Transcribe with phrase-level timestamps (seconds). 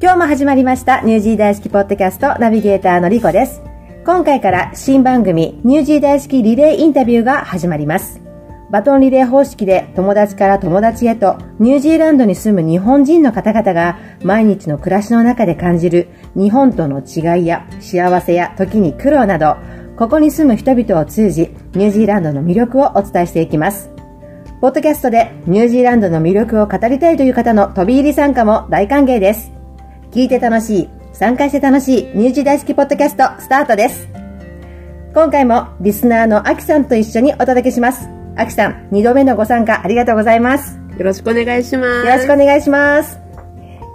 [0.00, 3.60] 今日も始まりましたニュージー大好きポッドキャストナビゲーターのリコです。
[4.06, 8.20] 今回から新番組ニュージー大好きリレーインタビューが始まります。
[8.70, 19.56] バトンリレー方式で友達から友達へとニュージーランドに住む日本人の方々が毎日の暮らしの中で感じる日本との違いや幸せや時に苦労など
[19.96, 23.90] ここに住む人々を通じニュージーランドの魅力をお伝えしていきます。
[24.60, 29.57] ポッドキャストでニュージーランドの魅力を語りたいという方の飛び入り参加も大歓迎です。
[30.18, 34.08] 聞いて楽しい、参加して楽しいニュージー大好きポッドキャストスタートです。
[35.14, 38.08] 今回もリスナーのアキさんと一緒にお届けします。
[38.36, 40.76] アキさん、2度目のご参加ありがとうございます。
[40.98, 42.06] よろしくお願いします。
[42.08, 43.20] よろしくお願いします。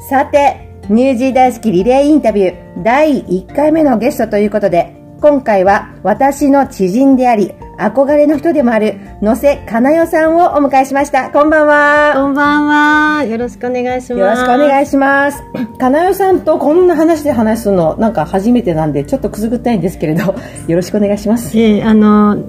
[0.10, 11.30] さて、ニュージー大好きリレーインタビュー第1回目のゲストということで、今回は私の知人であり、憧れの人でもある野瀬かなよさんをお迎えしました。
[11.30, 12.12] こんばんは。
[12.14, 12.68] こんばん
[13.20, 13.24] は。
[13.24, 14.20] よろしくお願いします。
[14.20, 15.42] よろしくお願いします。
[15.80, 20.36] かなよさんとこんな話で話すの、なんか初めてなんで、ちょっとくすぐったいんですけれど、
[20.68, 21.58] よろしくお願いします。
[21.58, 22.40] えーあの、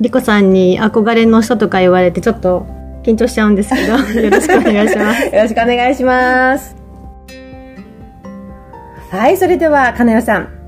[0.00, 2.64] リコさんに憧れの人とか言われて、ちょっと
[3.02, 5.26] 緊張しちゃうんですけど、 よろしくお願いします。
[5.36, 6.74] よろしくお願いします。
[9.10, 10.61] はい、それでは、かなよさん、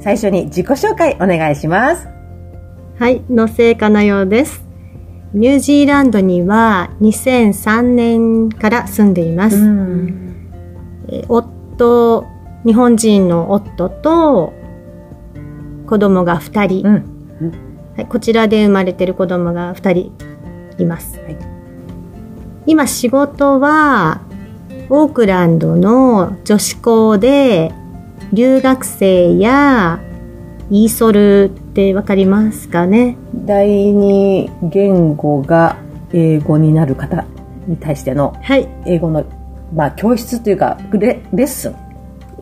[0.00, 2.08] 最初に自己紹介お願いします。
[2.98, 4.64] はい、野瀬かなよです。
[5.32, 9.56] ニュージーランドには2003年から住んでいます。
[9.56, 12.24] えー夫、
[12.64, 14.52] 日本人の夫と
[15.86, 17.14] 子供が2人、うん。
[17.96, 20.12] はい、こちらで生まれてる子供が2人
[20.78, 21.54] います、はい
[22.66, 24.22] 今仕事は
[24.88, 27.74] オークランドの女子校で
[28.34, 30.00] 留学生や
[30.70, 33.16] イーソルってわかりますかね？
[33.34, 35.76] 第二言語が
[36.12, 37.24] 英語になる方
[37.66, 38.68] に対してのはい。
[38.86, 39.24] 英語の、
[39.72, 41.76] まあ、教室というかレレッスン。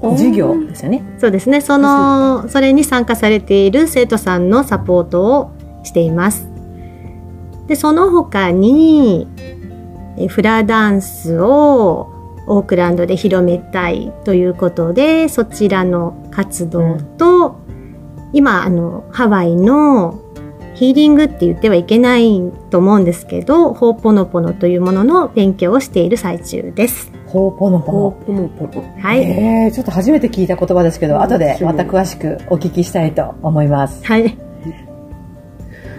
[0.03, 1.05] 授業ですよね。
[1.19, 1.61] そうですね。
[1.61, 5.53] そのそれに参加されている生徒さんのサポートを
[5.85, 6.48] しています。
[7.69, 9.29] でその他に
[10.17, 12.11] えフラダンスを
[12.52, 17.57] オークランドで広めたいということでそちらの活動と、
[18.33, 20.20] 今あのハワイの
[20.74, 27.12] ヒーリングって言ってはいけないと思うんですけどホーポノポノというものの勉強をしている最中です。
[27.27, 29.01] ほうぽのぽのポポノポノ。
[29.01, 34.05] はい、えー、ちょっと初めて聞いた言葉ですけど、うん後でまた詳しくお聞きしたいと思います。
[34.05, 34.36] はい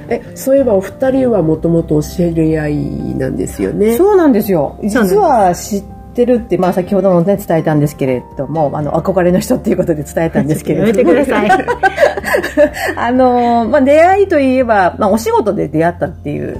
[0.09, 3.96] え、そういえばお二人はもともとお知り合いなんですよね。
[3.96, 4.78] そうなんですよ。
[4.84, 11.50] 実は知ってるって、まあ先ほどもね、伝えたんですけれども、あの、憧れの人っていうことで伝えたんですけやれど めてください。
[12.96, 16.57] あの、まあ出会いといえば、まあお仕事で出会ったっていう、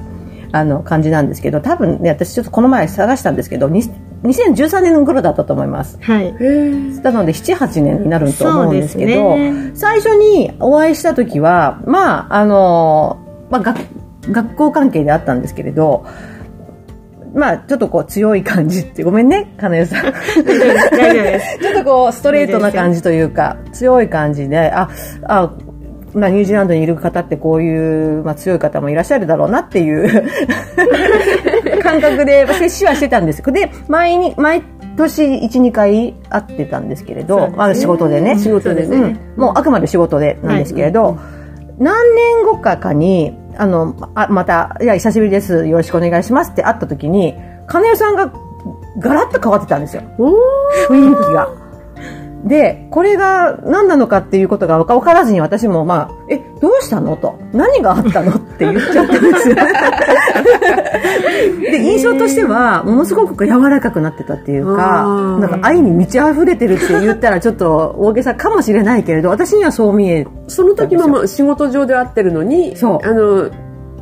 [0.52, 3.82] あの、感じなんですけど、多分ね、私ちょっとこの前探したんですけど、に
[4.24, 5.98] 2013年頃だったと思います。
[6.00, 6.32] はい。
[7.02, 13.18] なので7、8年になると思うんですけど、ね最初にお会いした時は、まあ、あの、
[13.50, 13.78] まあ、学
[14.30, 16.06] 学校関係であったんですけれど、
[17.34, 20.02] まあ、ちょっとこう強い感じって、ごめんね、かなよさん。
[20.04, 24.88] ちょっとこう、ストレートな感じというか、強い感じで、あ、
[25.24, 25.52] あ、
[26.14, 30.08] まあ、ニュージーランドにいる方ってこういう、まあ、強い方もいらっしゃるだろうなっていう
[31.82, 33.42] 感覚で接しはしてたんです。
[33.42, 34.62] で、毎に、毎
[34.96, 38.38] 年1、2回会ってたんですけれど、まあ、仕事でね。
[38.38, 41.18] 仕事でねうんもうあくまで仕事でなんですけれど、
[41.78, 45.66] 何年後かかに、あの、あまた、いや、久しぶりです。
[45.66, 47.34] よろしくお願いしますって会った時に、
[47.66, 48.32] 金代さんが
[48.98, 50.02] ガラッと変わってたんですよ。
[50.88, 51.48] 雰囲気が。
[52.44, 57.16] で、これが何なのかっていうことが分からずに私もまあ、え、どうしたの？
[57.16, 57.38] と。
[57.54, 58.32] 何があったの？
[58.32, 59.56] って言っちゃったんですよ。
[61.60, 64.82] で、印象としては、ものすごく柔らかくなってたっていうか
[65.40, 73.50] なんか愛に満ち溢れてるって言ったらちょっと大げさかもしれないけれど、私にはそう見え、その時もまあ仕事上で会ってるのに、あの、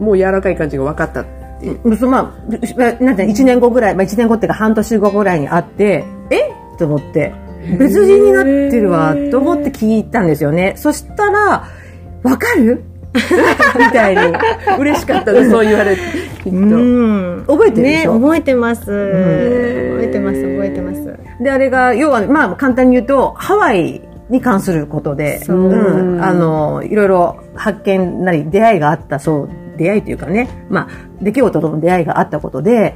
[0.00, 1.24] もう柔らかい感じが分かったっ
[1.60, 1.96] ていう。
[1.96, 6.38] そまあ、なんて1年後ぐらい、まあ1年後っていうか半年後ぐらいに会って、え？
[6.78, 7.32] と思って、
[7.78, 10.72] 別人になってるわ、と思って聞いたんですよね。
[10.76, 11.64] そしたら、
[12.22, 12.82] わかる？
[13.78, 14.22] みたいに。
[14.78, 16.00] 嬉しかったね、そう言われて。
[16.44, 16.58] きっと。
[16.58, 17.44] うん。
[17.46, 18.14] 覚えてるでしょ？
[18.14, 18.80] ね、覚えてます。
[18.84, 18.92] 覚
[19.98, 21.18] んえてます、覚えてます。
[21.40, 24.00] で、あれが、要は、まあ、簡単に言うと、ハワイ
[24.30, 25.68] に関することで、そう
[26.16, 30.88] んあの、いろいろ発見なり、出会いがあった、そう、出会いというかね、まあ、
[31.20, 32.94] 出来事との出会いがあったことで、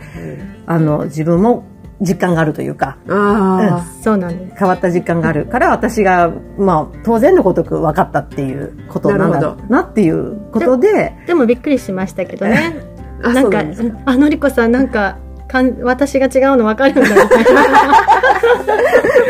[0.66, 1.64] あの、自分も
[2.00, 4.56] 実感があるというか、あそうなんです。
[4.58, 12.76] 変わった実感があるから、私が、まあ、当然のごとく分かったっていうことなんだろなるほうなっていうことで、でもびっくりしましたけどね。
[13.22, 13.62] なんか
[14.04, 15.16] あのりこさんなんか、
[15.48, 17.94] かん私が違うの分かるんだみたいな。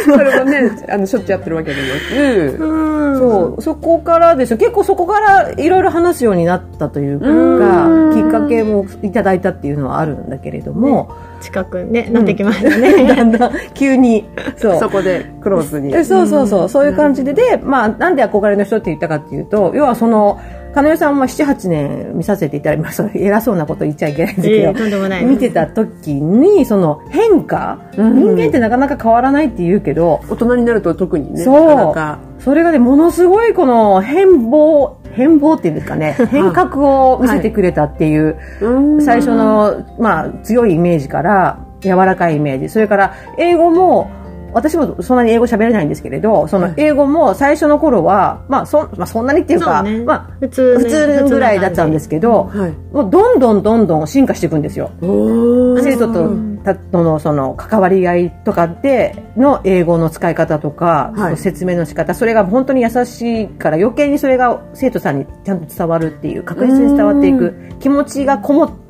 [0.05, 2.65] それもねあのしょっちゅうやってるわけでなく。
[2.65, 3.19] うん。
[3.19, 4.57] そう、そこからですよ。
[4.57, 8.15] 結構そこからいろいろ話すようになったというか、うん。
[8.15, 13.07] きっかけもいただいたっていうのはあるんだけれども、近くにね、なってきましたね。
[13.07, 14.25] だんだん急に、
[14.57, 14.79] そう。
[14.79, 15.95] そこでクローズに。
[15.95, 20.41] えそうそうそう、そういう感じで、で、まあ、なんで憧れの人って言ったかっていうと、要はその、
[20.77, 23.09] 金代さんも7、8年見させていただきました。
[23.19, 25.25] 偉そうなこと言っちゃいけないんですけど、ええとんでもない。
[25.25, 28.37] 見てた時に、その変化、うん。
[28.37, 31.67] 人間ってなかなか変わらないって言うけど、大人になると特にねそう。
[31.69, 32.19] なかなか。
[32.41, 39.03] それがね、ものすごいこの変貌、変貌っていうんですかね、 変革を見せてくれたっていう、うん。
[39.03, 42.69] 最初の、まあ、強いイメージから、柔らかいイメージ。
[42.69, 44.11] それから、英語も、
[44.57, 50.03] 私もそんなに英語喋れないんですけれど、その英語も最初の頃は、まあそ、まあ、そんなにっていうか、ね。
[50.03, 50.85] まあ、普通ね。
[50.85, 52.71] 普通ぐらいだったんですけど、はい。
[52.91, 54.91] もうどんどんどんどん進化していくんですよ。
[55.03, 56.31] 生徒と
[56.65, 61.37] たとのその関わり合いとかでの英語の使い方とか、はい。
[61.37, 68.87] 説明の仕方それが本当に優しいから余計にそれが生徒さんにちゃんと伝わるっていう確実に伝わっていく気持ちがこも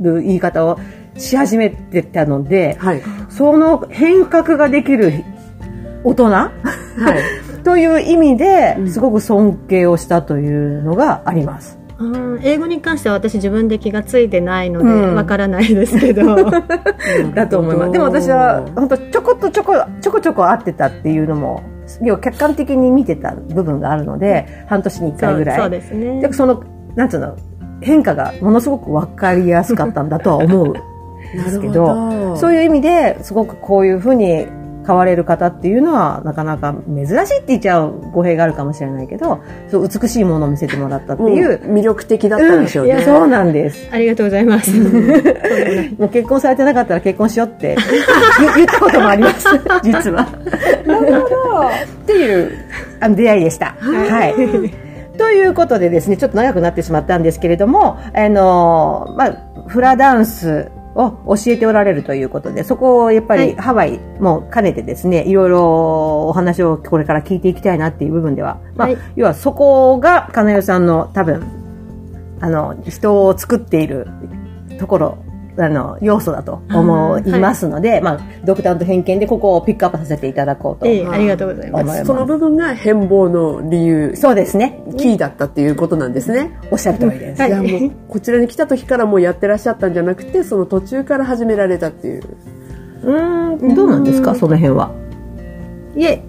[0.00, 0.78] る言い方を
[1.16, 3.02] し始めてたのではい。
[3.28, 5.24] その変革ができる
[6.04, 6.24] 大人？
[6.30, 6.50] は
[7.54, 7.60] い。
[7.62, 8.90] という意味でうん。
[8.90, 11.78] すごく尊敬をしたというのがあります。
[11.98, 15.14] うん英語に関しては私自分で気がついてないのでうん。
[15.14, 16.50] わからないですけど、
[17.34, 17.92] だと思います。
[17.92, 21.62] でも私は本当ちょこっとちょこちょこちょこ会ってたっていうのも
[22.02, 25.58] 要は客観的に見てた部分があるので半年に1回ぐらい。
[25.58, 26.20] そうですね。
[26.22, 26.62] でその
[26.94, 27.36] なんつうの
[27.82, 30.68] 変化がものすごく分かりやすかったんだとは思う。
[30.68, 30.89] ん
[31.32, 34.46] ですけど、そういう意味ですごくこういうふうに
[34.86, 41.60] 変われる方っていうのはなかなか珍しいって言っちゃう語弊があるかもしれないけど、そう美しいものを見せてもらったってもういう。
[41.70, 43.88] 魅力的だったんでしょうね、いやそうなんです。
[43.92, 44.72] ありがとうございます。
[45.98, 47.76] もう結婚されてなかったら結婚しようって
[48.40, 49.46] 言 言ったこともあります、
[49.84, 50.22] 実は。
[50.22, 52.50] っていう
[53.00, 53.76] あの出会いでした。
[53.78, 54.90] はい。
[55.18, 59.34] ということでですね、ちょっと長くなってしまったんですけれども、あのまあ、
[59.66, 63.56] フラダンスを教えておられるということで、そこをやっぱりはい。
[63.56, 68.98] ハワイも兼ねてですね、いろいろお話をこれから聞いていきたいなっていう部分では、まあ、はい。
[69.16, 71.42] 要はそこが金代さんの多分、
[72.40, 74.08] あの、人を作っている
[74.78, 75.18] ところ、
[75.56, 80.86] あの、要素だと思いますので、まあ、ドクターと偏見でここをピックアップさせていただこうと。
[80.86, 82.04] ええありがとうございます。
[82.04, 84.16] その部分が変貌の理由。
[84.16, 84.82] そうですね。
[84.96, 87.40] キーだったっていうことなんですね、おっしゃる通りです。
[87.40, 87.50] はい。
[87.50, 92.22] じゃあもうこちらに来た時からもうやってらっしゃったんじゃなくてその途中から始められたっていう。
[93.02, 94.92] うーん、どうなんですか、その辺は。
[95.96, 96.22] いえ、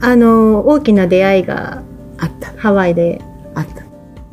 [0.00, 1.82] あの、大きな出会いが
[2.18, 3.20] あったハワイで、
[3.54, 3.83] あった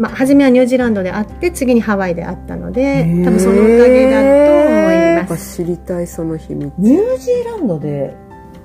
[0.01, 5.57] まあ、初めはニュージーランドであって、次にハワイであったので多分そのおかげだと思いやっぱます。
[5.57, 8.15] 知りたいその秘密ニュージーランドで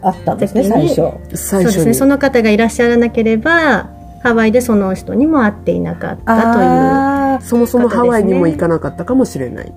[0.01, 0.95] あったんですね、最初。
[0.97, 3.91] 最初にそうですね、その方がいらっしゃらなければ、
[4.23, 6.65] ハワイでその人にも会っていなかったという。
[6.65, 9.73] あそもそもハワイにも行かなかったかもしれない、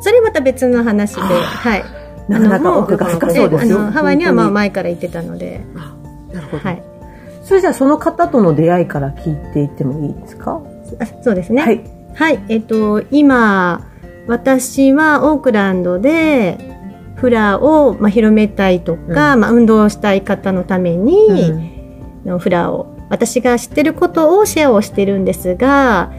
[0.00, 1.84] それまた別の話で、はい。
[2.28, 3.78] ーなかなか奥が深そうですよ。
[3.78, 5.60] えあのハワイにはまあ本前から行ってたので、
[6.32, 6.82] なるほど、はい。
[7.44, 10.60] それじゃあその方との出会いから聞いていってもいいですか？
[10.60, 10.75] あ
[11.22, 11.62] そうですね。
[11.62, 11.80] はい。
[12.14, 13.86] はい、えっと、今、
[14.26, 16.58] 私はオークランドで、
[17.16, 21.52] フラを、まあ、広めたいとか、まあ、運動したい方のために、
[22.24, 26.10] のフラを、私が知ってることをシェアをしてるんですが、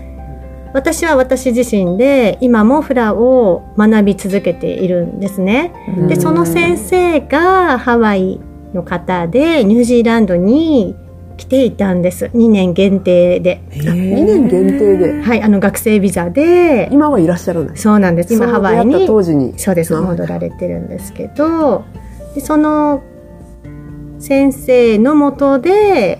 [0.73, 5.73] 私は私自身で今もフラを学び続けているんですね。
[6.07, 8.39] で、うんその先生がハワイ
[8.73, 10.95] の方でニュージーランドに
[11.37, 12.25] 来ていたんです。
[12.33, 13.61] 2年限定で。
[13.69, 15.21] へ2年限定で。
[15.21, 17.77] はい、あの学生ビザで、今はいらっしゃらない。
[17.77, 18.33] そうなんです。
[18.33, 19.53] 今そハワイに、当時に。
[19.57, 21.85] そうです、あ戻られてるんですけど、
[22.33, 23.03] でその
[24.19, 26.19] 先生のもとで、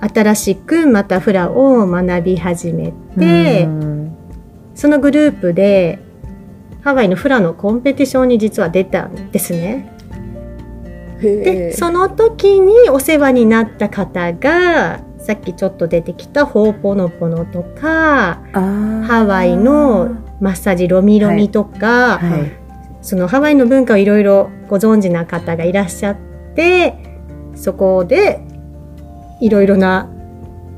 [0.00, 3.66] 新しくまたフラを学び始めて、
[4.74, 5.98] そのグループで、
[6.82, 9.93] ハワイのフラのコンペティションに実は出たんですね。
[11.28, 22.52] へで、えその時にお世話になった方が、さっきちょっと出てきたホーポノポノとか、ハハワイのマッサージロミロミとか、はい。
[23.00, 26.16] そのハワイの文化をいろいろご存知な方がいらっしゃっ
[26.54, 26.94] て、
[27.54, 28.40] そこで
[29.40, 30.10] いろいろな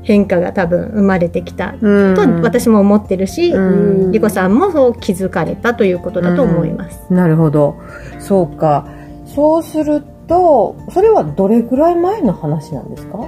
[0.03, 7.13] 変化が多分生まれてきたうんと私も思ってるし、うんリコさんもそう気づかれたということだと思います。
[7.13, 7.75] なるほど。
[8.19, 8.87] そうか。
[9.25, 13.27] そうすると、それはどれくらい前の話なんですか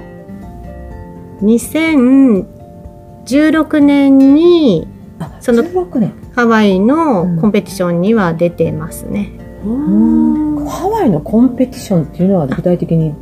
[1.42, 4.86] ？2016年に、
[5.18, 6.12] あ、その16年。
[6.34, 9.32] ハワイのコンペティションには出てますね。
[9.62, 13.14] ハワイのコンペティションっていうのは具体的に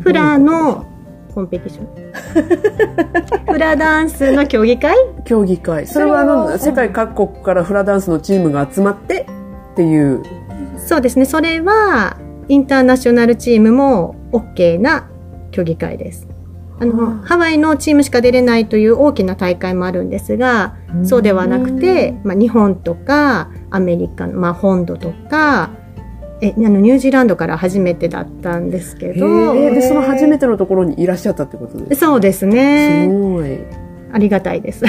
[0.00, 0.84] フラの
[1.34, 1.86] コンペティション。
[3.52, 4.94] フラダンスの競技会？
[5.24, 5.86] 競技会。
[5.86, 9.26] それはあそれはの、世界各国からフラダンスのチームが集まって
[9.72, 10.22] っていう。
[10.78, 11.24] そうですね。
[11.24, 12.16] それは、
[12.48, 15.08] インターナショナルチームも OK な
[15.50, 16.28] 競技会です。
[16.78, 25.70] あの、ハワイのチームしか出れないという大きな大会もあるんですが、そうではなくて、まあ、日本とかアメリカの、まあ、本土とか
[26.40, 29.54] えあのニュージーランドから初めてだったんですけど。
[29.54, 33.58] で、その初めてのところにいらっしゃったってことですそうですすねごい。
[34.12, 34.84] ありがたいです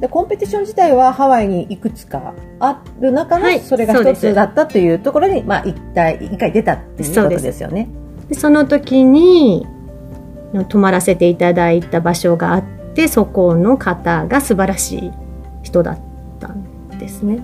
[0.00, 7.88] でコンペティション自体はハワイにいくつかある中のはいそれが一つだったというところに、まあ、一体一回出たっていうことですよね。
[8.28, 9.66] でその時に
[10.68, 12.64] 泊まらせていただいた場所があっ
[12.94, 15.12] てそこの方が素晴らしい
[15.62, 15.98] 人だっ
[16.38, 17.42] たんですね。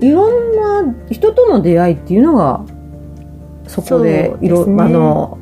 [0.00, 2.64] いろんな人との出会いっていうのが
[3.66, 5.38] そこでいろ、あの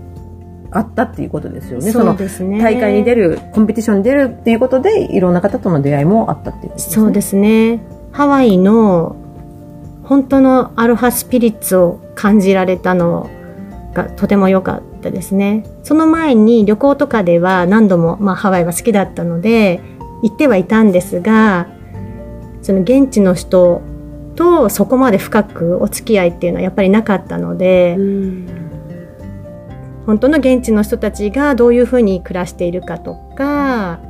[0.71, 1.87] あったっていうことですよね。
[1.87, 6.95] そそうのですね大会に出るコンペティションに出るっていうことでいろんな方との出会いもあったっていうことですね。
[6.95, 7.81] そうですね
[8.13, 9.17] ハワイの
[10.05, 13.29] 本当のアロハスピリッツを感じられたの
[13.93, 19.81] がとても良かったですねその前に旅行とかでは何度も、まあ、ハワイは好きだったので
[20.23, 21.67] 行ってはいたんですが
[22.63, 23.83] その現地の人
[24.37, 27.97] とそこまで深くお付き合いっていうのはやっぱりなかったので、
[30.07, 34.01] 本当の現地の人たちがどういうふうに暮らしているかとか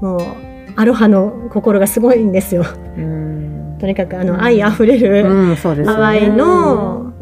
[0.00, 0.20] もう
[0.76, 2.64] アロハの心がすごいんですよ。
[2.96, 5.74] うんとにかくあの愛あふれるうん、そう
[6.28, 7.12] の、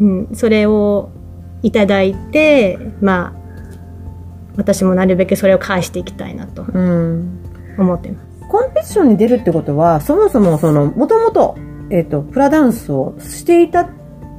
[0.00, 1.10] うん、それを
[1.62, 3.42] いただいてまあ
[4.56, 7.40] 私もなるべくそれを返していきたいなとうん
[7.78, 8.48] 思ってます。
[8.48, 11.56] コンペティションに出るってことはそもそもそのもともと,、
[11.90, 13.88] えー、とフラダンスをしていた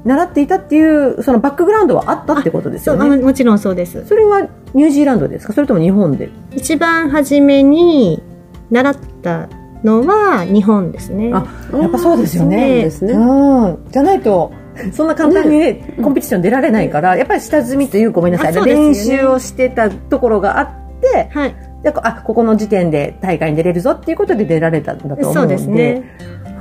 [0.06, 3.16] 習っていたっていうそのバックグラウンドはあったってことですよね。
[3.16, 4.06] あもちろんそうです。
[4.06, 4.42] それは
[4.74, 5.54] ニュージーランドですか？
[5.54, 6.30] それとも日本で？
[6.56, 8.22] 一番初めに
[8.70, 9.48] 習った
[9.84, 11.32] のは日本ですね。
[11.34, 12.84] あやっぱそうですよね。
[12.84, 13.14] ですね。
[13.14, 13.86] うん。
[13.92, 14.52] じゃないと
[14.92, 18.62] そんな簡単にね、コンペティション出られないからやっぱり下積みというごめんなさい、ね。
[18.66, 20.68] 練習をしてたところがあっ
[21.02, 21.56] てはい、
[21.86, 25.58] あここの時点で大会に出れるぞっていうことで出られたんだと思うそうので。
[25.58, 26.53] そうですね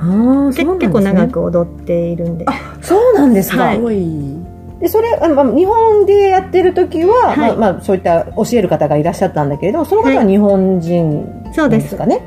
[0.47, 2.45] 結構長く踊っているんで。
[2.81, 3.79] そうなんですか、はい。
[4.79, 12.21] でそれあの、まあ、日本でやってる時は、はいまあまあ、そういった教える方がいらっしゃったんだけれどもその方は日本人ですかね、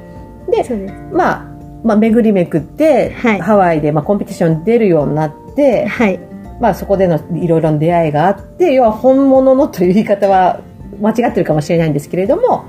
[0.50, 0.64] で。
[1.12, 1.47] まあ、
[1.85, 6.18] まあ巡りめくって、はいハワイで、まあ、コンペティションに出るようになって、はい。
[6.61, 10.61] まあ、そこでのいろいろな出会いがあって要は本物のという言い方は
[11.00, 12.64] 間違ってるかもしれないんですけれども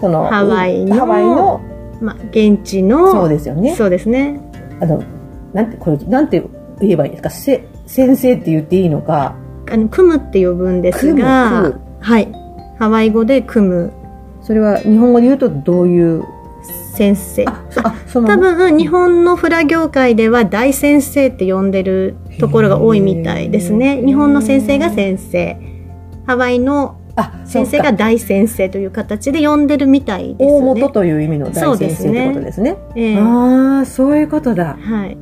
[0.00, 1.60] そのハワイのハワイの
[2.04, 4.40] まあ現地のそうですよねそうですね。
[4.80, 5.02] あの
[5.52, 6.42] なんてこれなんて
[6.80, 7.30] 言えばいいんですか？
[7.30, 9.36] せ先生って言っていいのか？
[9.70, 12.32] あの組むって呼ぶんです組がむ、はい。
[12.78, 13.92] ハワイ語で組む
[14.42, 16.22] それは日本語で言うとどういう？
[16.94, 17.44] 先生。
[18.12, 24.00] 多分日本のフラ業界では大先生って呼んでるところが多いみたいですね。
[24.04, 25.56] 日本の先生が先生。
[26.26, 30.80] ハワイのあ先生が大先生という形で呼んでるみたいです大ね。
[30.80, 35.16] 元という意味の大先生ってことですねええああそういうことだはい。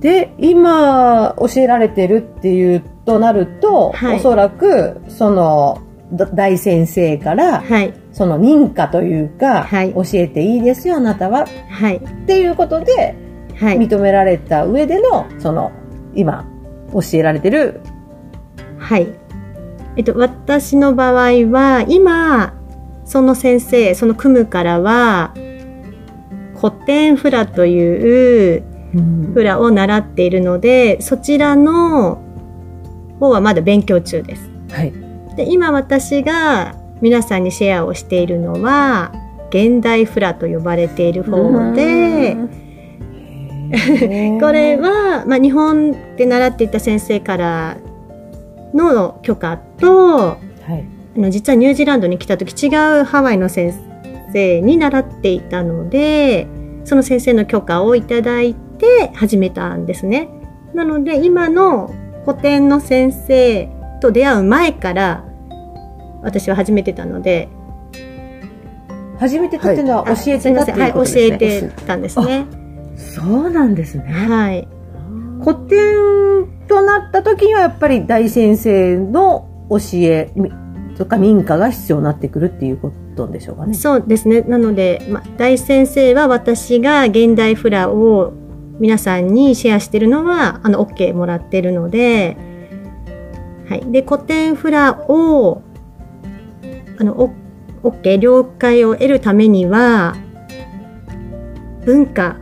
[0.00, 5.82] で今教えられてるっていうとなると、はいおそらくその
[6.12, 7.92] だ大先生からはい。
[8.12, 11.96] その認可というか、はい教えていいですよあなたははい。
[11.96, 13.14] っていうことで
[13.56, 13.78] はい。
[13.78, 15.72] 認められた上でのその
[16.14, 16.46] 今
[16.92, 17.80] 教えられてる
[18.78, 19.08] はい。
[19.98, 22.54] えっと、私の場合は、今、
[23.04, 25.34] その先生、その組むからは、
[26.56, 28.62] 古典フラという
[29.34, 32.22] フラを習っているので、そちらの
[33.20, 34.50] 方はまだ勉強中です。
[34.70, 39.12] はいで、今私が皆さんにシェアをしているのは、
[39.50, 42.36] 現代フラと呼ばれている方で、
[44.40, 47.76] これは、まあ、日本で習っていた先生から
[48.74, 50.84] の許可とはい。
[51.16, 52.68] あの実はニュージーランドに来た時違
[53.00, 53.74] うハワイの先
[54.32, 56.46] 生に習っていたので
[56.84, 60.28] その先生の許可をいただいて始めたんですね。
[60.74, 61.92] なので今の
[62.24, 63.68] 古典の先生
[64.00, 65.24] と出会う前から
[66.22, 67.48] 私は始めてたので。
[69.18, 72.46] 初めてたっていうのは教えてたっていうことですね、はい、教えてたんですね。
[72.96, 74.04] そうなんですね。
[74.04, 74.68] はい。
[75.42, 80.50] 古典となった時にはやっぱり大先生の教えみ
[80.96, 83.74] とか民家が必要になってくるっていうこトンでしょうかね。
[83.74, 84.42] そうですね。
[84.42, 88.32] なので、まあ、大先生は私が現代フラを
[88.78, 92.36] 皆さんにシェアしてるのは、あの、OK もらってるので、
[93.68, 93.92] はい。
[93.92, 95.62] で、古典フラを、
[96.98, 100.16] あの、お OK、了解を得るためには、
[101.84, 102.36] 文化、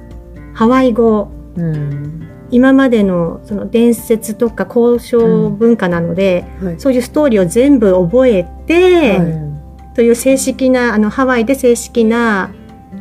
[0.55, 2.29] ハワイ語、うん。
[2.51, 6.81] 今までのその伝説とか交渉文化なので、はい。
[6.81, 9.95] そういうストーリーを全部覚えて、はい。
[9.95, 12.53] という正式なあのハワイで正式な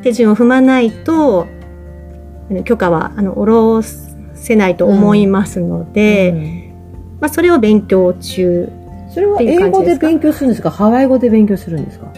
[0.02, 1.48] 手順を踏まないと
[2.64, 7.18] 許可はあの下ろせないと思いますので、うん。
[7.20, 8.70] まあ、それを勉強中
[9.14, 10.70] それは英語で勉強するんですか？
[10.70, 12.12] ハワイ語で勉強するんですか？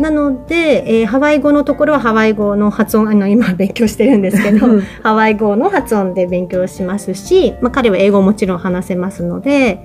[0.00, 4.80] なので、えーハワイ語のところはハワイ語の発音あの今勉強してるんですけどうん。
[5.02, 9.78] ハワイ語の発音で勉強しますし、まあ、彼は英語もちろん話せますので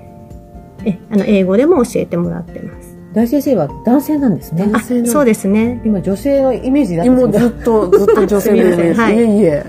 [0.86, 2.96] えあの英語でも教えてもらってます。
[3.14, 4.64] 大先生は男性なんですね。
[4.64, 5.08] あ男性の。
[5.08, 5.82] そうですね。
[5.86, 7.12] 今女性のイメージだった。
[7.12, 9.16] ん今ですけずっとずっと女性のイメージ、 はい。
[9.16, 9.26] い、えい。
[9.46, 9.66] え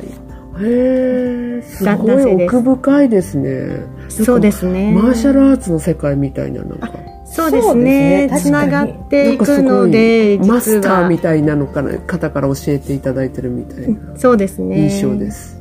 [0.58, 1.84] へえす。
[1.84, 3.68] ごい奥深いですね。
[4.08, 4.92] そうですね。
[4.92, 6.90] マーシャルアーツの世界みたいななんか
[7.36, 8.28] そうですね。
[8.28, 8.40] そうですね。
[8.40, 14.16] つながっていくのでマスターみたいなのかな方から教えていただいてるみたいな。
[14.16, 14.88] そうですね。
[14.88, 15.60] 印象です、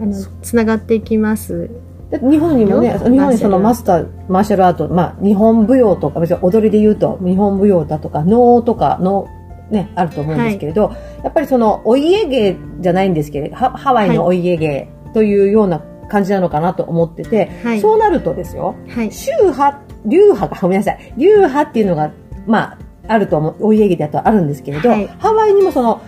[0.00, 1.70] あのつながっていきます。
[2.10, 9.26] 日本にもね、よ日本にそのマスター、マーシャルアート、まあ、日本舞踊とか、別に踊りで言うと、日本舞踊だとか、能とかの、
[9.70, 10.92] ね、あると思うんですけれど、
[11.24, 17.80] やっぱりその、お家芸じゃないんですけれど、ハハワイのお家芸というような感じなのかなと思ってて、はい。
[17.80, 19.10] そうなるとですよ、はい。
[19.10, 22.10] 宗派、流派が、ごめんなさい、流派っていうのが、
[22.46, 25.06] まあ、あると思う、お家芸だとあるんですけれど、はい。
[25.18, 26.00] ハワイにもその、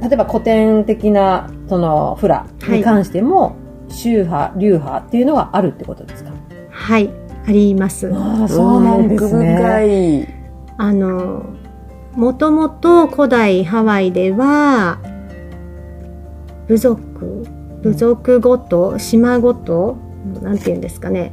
[0.00, 3.56] 例えば古典的な、その、フラに関しても、
[3.88, 6.30] 宗派、流派っていうのがあるってことですか？
[6.70, 7.10] はい
[7.46, 8.10] あります。
[8.10, 10.48] ああ、そうなんです奥ね。
[10.78, 11.44] あの
[12.14, 14.98] もともと古代ハワイでは
[16.66, 17.46] 部族
[17.82, 19.98] 部族ごと島ごと
[20.40, 21.32] なんて言うんですかね。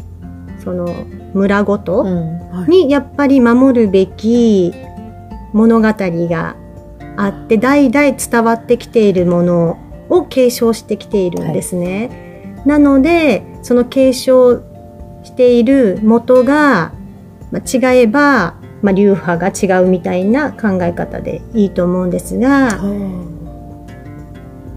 [0.62, 0.88] その
[1.34, 2.06] 村ごと、
[2.68, 4.74] にやっぱり守るべき
[5.54, 6.56] 物語が
[7.18, 9.78] あって代々伝わってきているもの
[10.10, 12.64] を継承してきているんですね。
[12.66, 14.62] なのでその継承
[15.24, 16.94] している元が、
[17.52, 22.80] まあ、違えば、まあ、流派が違うみたいな考え方でいいと思うんですが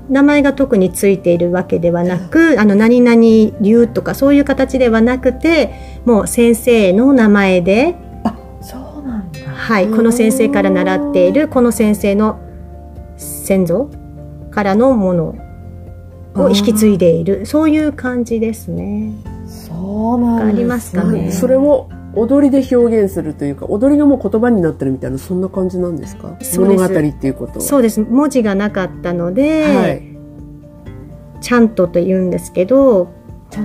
[0.09, 9.41] 名前が特についているわけではなくあの何々流とかそういう形ではなくてもう先生の名前であ、そうなんだ。
[9.41, 12.41] はい、この先生から習っているこの先生の
[13.17, 13.91] 先祖
[14.51, 15.35] からのもの
[16.35, 19.13] を引き継いでいるそういう感じですね。
[19.47, 21.31] そうなんです、ありますかね？
[21.31, 26.37] それを踊りで表現するというか踊りがもう言葉になってるみたいなそんな感じなんですか？
[26.57, 27.61] 物語っていうことは。
[27.61, 28.01] そうです。
[28.01, 30.03] 文字がなかったので、はい。
[31.41, 33.13] ちゃんとと言うんですけど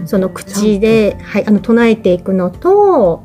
[0.05, 3.23] その口で、はい、あの唱えていくのと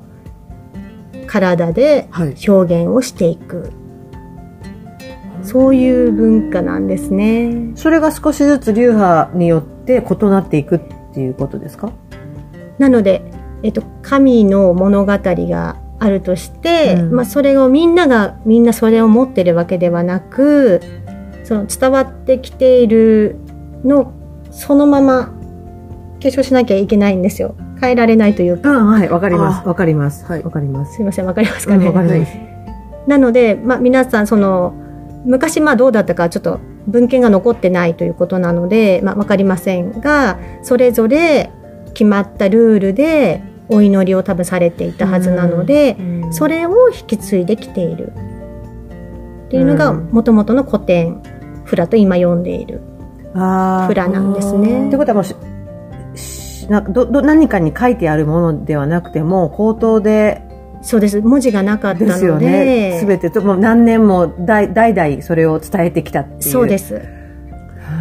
[1.26, 2.34] 体ではい。
[2.48, 3.70] 表現をしていく。
[5.42, 7.72] そういう文化なんですね。
[7.74, 10.80] それが少しずつ流派によって異なっていくっ
[11.12, 11.92] ていうことですか？
[12.78, 13.22] なので、
[13.62, 20.80] えっと、神の物語があるとして、うんまあ、それをみんながみんなそれを持ってるわけではなく
[21.44, 23.36] その伝わってきている
[23.84, 24.12] のを
[24.50, 25.32] そのまま
[26.20, 29.62] 継承しなきゃいけないんですよ変えられないというかうん、はい、わかります。
[29.64, 30.24] あわかります。
[30.24, 30.94] はいわかります。
[30.94, 32.32] すいませんわかりますかね、うんわかります。
[33.08, 34.72] なので、まあ、皆さんその
[35.24, 41.50] 昔まあどうだったかちょっと文献が残ってないということなので、まあ、分かりませんがそれぞれ
[41.94, 46.32] 決まったルールでお祈りを多分されていたはずなので、うん。
[46.32, 48.12] それを引き継いできている。
[49.46, 50.08] っていうのがうん。
[50.10, 51.22] もともとの古典
[51.64, 52.80] フラと今読んでいる
[53.32, 54.88] フラなんですね。
[54.88, 54.96] って。
[54.96, 55.34] ことはもうし
[56.16, 60.42] しなどど何かに書いてあるものではなくても口頭で
[60.82, 61.20] そうです。
[61.20, 62.12] 文字がなかったで。
[62.12, 62.64] すよのね。
[62.64, 66.42] ですべてともう何年も代代々それを伝えてきたっていう。
[66.42, 67.00] そうです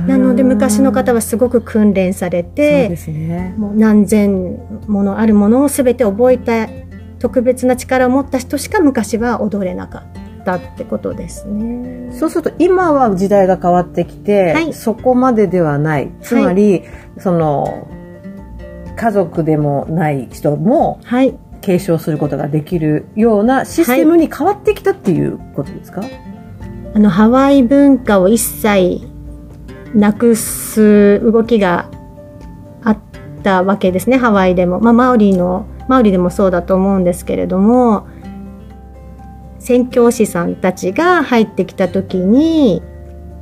[0.07, 3.53] なので昔の方はすごく訓練されそうてですね。
[3.57, 6.67] もう何千ものあるものを全て覚えた
[7.19, 10.05] 特別な力を持った人しか昔は踊れなか
[10.41, 12.11] ったってことですね。
[12.11, 16.09] そうすると今は時代が変わってきて、はいそこまでではない。
[16.21, 16.83] つまり、
[17.17, 17.87] その
[18.95, 21.37] 家族でもない人もはい。
[21.61, 26.01] 継承することができるようなシステムに変わってきたっていうことですか、
[26.95, 29.07] あのハワイ文化を一切
[29.95, 31.89] なくす動きが
[32.83, 32.97] あっ
[33.43, 38.07] たわけですねハワイでも、まあ、マオリのマオリでもそうだと思うんですけれども
[39.59, 42.81] 宣教師さんたちが入ってきた時に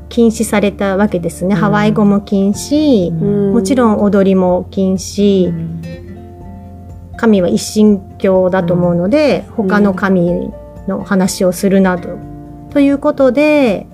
[0.10, 1.62] 禁止されたわけですね、うん。
[1.62, 5.54] ハワイ語も禁止、もちろん踊りも禁止、
[7.16, 10.52] 神は一神教だと思うので、他の神
[10.88, 12.18] の話をするなど、
[12.72, 13.88] ということで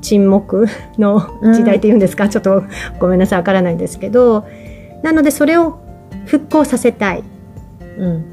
[0.00, 0.66] 沈黙
[0.98, 1.20] の
[1.54, 2.62] 時代っていうんですか、ちょっと
[2.98, 4.44] ごめんなさいわからないんですけど。
[5.02, 5.78] なのでそれを
[6.26, 7.24] 復興させたい。
[7.98, 8.24] うん。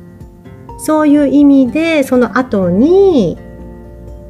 [0.77, 3.37] そういう意味でその後に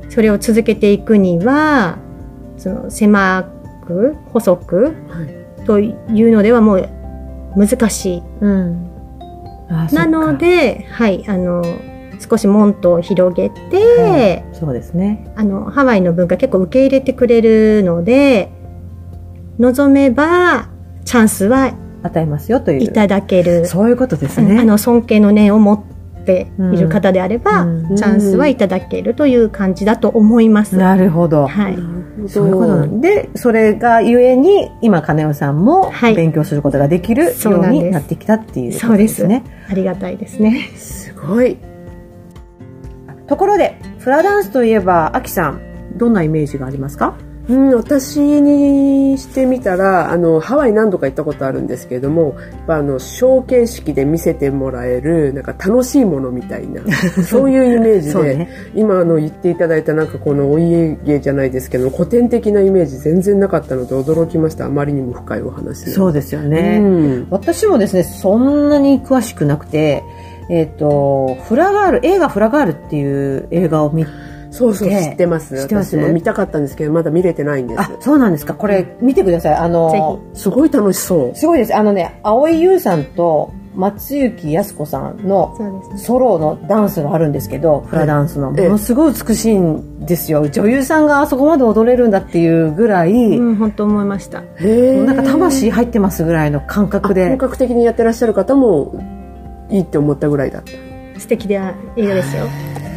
[0.10, 1.98] それを続けていくには
[2.58, 3.50] その狭
[3.86, 4.92] く細くは
[5.24, 5.66] い。
[5.66, 5.94] とい
[6.24, 6.90] うのではもう
[7.56, 8.24] 難しい。
[8.42, 8.92] うん。
[9.70, 11.64] あなので、はい、あの
[12.28, 15.32] 少し門戸を広げて、そうですね。
[15.36, 18.50] あのハワイの文化結構受け入れてくれるので
[19.60, 20.70] 望めば
[21.06, 22.84] チャンスは与えますよという。
[22.84, 24.54] いただける、そういうことですね。
[24.54, 24.60] うん。
[24.60, 25.84] あの尊敬の念を持っ
[26.26, 27.96] ている方であれば、うん。
[27.96, 30.76] チャンスはいただけるという感じだと思います。
[30.76, 31.78] なるほど、はい、
[32.28, 36.16] そういうことなんでそれがゆえに今金代さんもはい。
[36.16, 37.86] 勉強することができるようそうなんです。
[37.86, 39.22] になってきたっていうことそうです。
[39.22, 40.70] ですねありがたいですね。
[40.76, 41.58] すごい
[43.28, 47.16] ところでフラダンスといえばアキさんどんなイメージがありますか？
[47.48, 52.36] うん、私にしてみたらあのハワイ何度か行ったことあるんですけれども
[52.68, 56.82] あのショー形式で見せてもらえるなんか楽しいものみたいな
[57.24, 58.50] そういうイメージで、ね。
[58.74, 64.66] 今あの言っていただいたなんかこのお家芸じゃないですけど古典的なイメージ全然なかったので驚きました。
[64.66, 67.28] あまりにも深いお話そうですよね、うん。
[67.30, 70.04] 私もですねそんなに詳しくなくて
[70.50, 74.06] えっ、とフラガール映画フラガールっていう映画を見
[74.52, 75.60] そうそうで知ってます。
[75.62, 75.98] 知ってます？
[75.98, 77.82] 私も見たかったんですけどまだ見れてないんです。
[77.82, 78.54] あそうなんですか。
[78.54, 79.56] これ見てください。
[79.56, 81.36] あのすごい楽しそう。
[81.36, 81.76] すごいです。
[81.76, 85.58] あのね蒼井優さんと松雪靖子さんの。
[85.98, 88.52] ソロのダンスがあるんですけど、フラダンスの。
[88.52, 88.70] もええ。
[88.70, 90.48] のすごい美しいんですよ。
[90.48, 94.44] 女優さんがあそこまで踊れるんだっていうぐらい、うん、本当思いました。
[94.60, 97.28] へなんか魂入ってますぐらいの感覚で。
[97.28, 97.38] 本。
[97.38, 98.96] 格的にやってらっしゃる方も
[99.70, 101.20] いいって思ったぐらいだった。
[101.20, 102.46] 素敵な映画ですよ。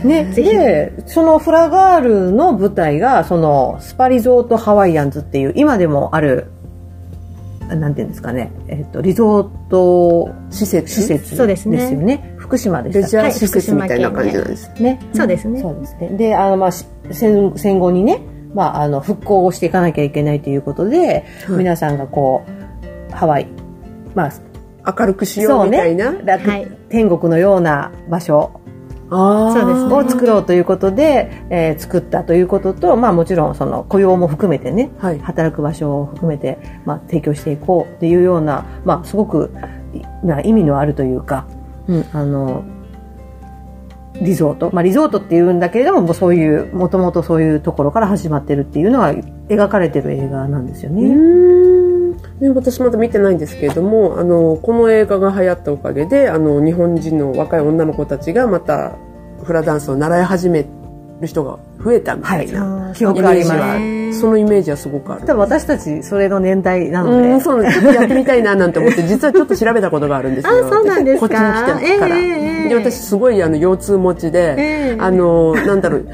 [0.05, 6.47] ね、で、そのフラガールの舞台が、そのスパリゾートハワイアンズっていう、今でもある、
[7.69, 11.03] なんていうんですかね、えっと、リゾート施設。
[11.03, 11.37] 施設？
[11.37, 11.79] そうですね。
[11.79, 12.35] ですよね。
[12.37, 13.23] 福島でレした。
[13.23, 15.01] っけジャー施設みたいな感じなんです、ね。
[15.13, 15.61] そうですね。
[15.61, 16.09] そうですね。
[16.11, 18.21] で、あの、まあ、し戦戦後にね、
[18.55, 21.59] まあ、あの、復興をしていかなきゃいけないということで、はい。
[21.59, 22.45] 皆さんがこ
[23.11, 23.49] う、ハワイ、
[24.15, 24.33] まあ、
[24.99, 26.79] 明るくしよそうみたいな、、楽はい。
[26.89, 28.61] 天国のような場所。
[29.11, 29.89] そうです。
[29.89, 35.19] ねを作ろうということで、えー作ったということと、まあもちろんその雇用も含めてね、はい。
[35.19, 39.53] 働く場所を含めて、まあ、提供していこうっていうような、まあすごく
[39.95, 41.47] いな意味のあるというか、
[41.87, 42.65] うん、あの、
[44.21, 44.71] リゾート。
[44.73, 49.13] まあリゾートって言うんだけれども、もうそういう、もともとそういうところから始まってるっていうのは
[49.49, 51.88] 描かれてる映画なんですようね。
[52.41, 58.97] ーんで私まだ見てないんですけれどもあのこの映画が流行ったおかげであの日本人の若い女の子たちがまた
[59.43, 60.67] フラダンスを習い始め
[61.21, 63.79] る人が増えたみたいな、記憶ありま
[64.13, 64.21] す。
[64.21, 65.27] そのイメージはすごくある。
[65.27, 70.67] 多分私たちそれの年代なので、うん、そうですやってみたいななんて思って 実はちょっと調べたことがあるんですよ。
[70.67, 71.29] あそうなんですか。
[71.29, 72.25] こっちに来てから、ええ
[72.63, 72.69] ええ。
[72.69, 74.97] で私すごいあの腰痛持ちで、ええ。
[74.99, 76.07] あのなんだろう。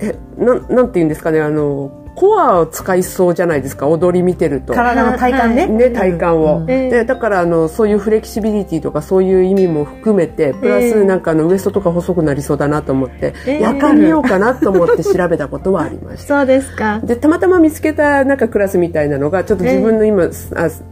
[0.00, 4.74] えなんなんて言うんですかねあのコアを使いそうじゃないですか踊り見てると。
[4.74, 5.66] 体の体幹ね。
[5.66, 6.70] ね、体幹を、うん。
[6.70, 16.38] ええでだからあのそういうフレキシビリティとかそういう意味も含めてプラええスなんかあのウエストとか細くなりそうだなと思って、ええやってみようかなと思って調べたことはありました。
[16.38, 17.00] そうですか。
[17.00, 20.30] でたまたま見つけたなんかクラスみたいなのがちょっと自分の今、あ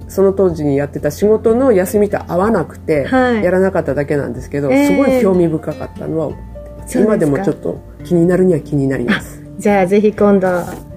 [0.08, 3.44] その当時にやってた仕事の休みと合わなくて、はい。
[3.44, 7.04] やらなかっただけなんですけど、ええすごい興味深かったのはそうですか。
[7.04, 9.42] 今でもちょっと気になるには気になります。
[9.58, 10.48] じゃあぜひ今度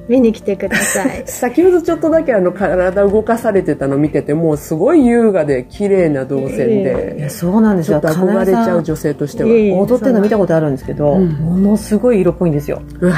[0.08, 1.24] 見に来てください。
[1.28, 8.00] 先ほどちょっとだけあの体動かされてたの見ててもうすごい優雅で綺麗な動線いで、やそうなんですよ。
[8.02, 9.50] ちょっと憧れちゃう女性としては。
[9.50, 12.82] 踊ってるの見たことあるんですけど、うんものすごい色っぽいんですよ。
[13.00, 13.14] うわ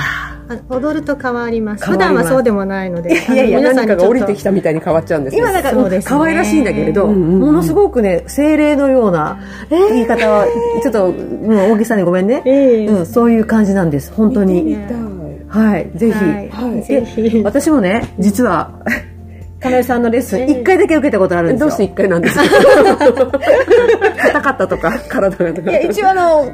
[0.48, 1.86] あ踊ると変わります。
[1.86, 3.14] 普変わります段はそうでもないので。
[3.14, 10.48] いやいや何かが降りんにちょっとてきたみたいに変わっちゃうんですよ今なんかそうですね可愛らしいんだけれど、うんうんうんものすごくね、精霊のような言い方は、
[10.82, 12.42] ちょっと、うん、大げさにごめんね。
[12.46, 14.12] ええうん、そういう感じなんです。
[14.14, 14.76] 本当見に。
[14.76, 15.15] たい
[15.60, 16.14] はい、ぜひ。
[16.26, 17.44] はい。
[17.44, 18.72] 私もね、実は、
[19.60, 21.68] かなえさんのレッスンええ一回だけ受けたことあるんですよ。
[21.68, 22.44] どうして一回なんですか？
[24.22, 26.52] 硬かったとか体がとかいや、一応あの、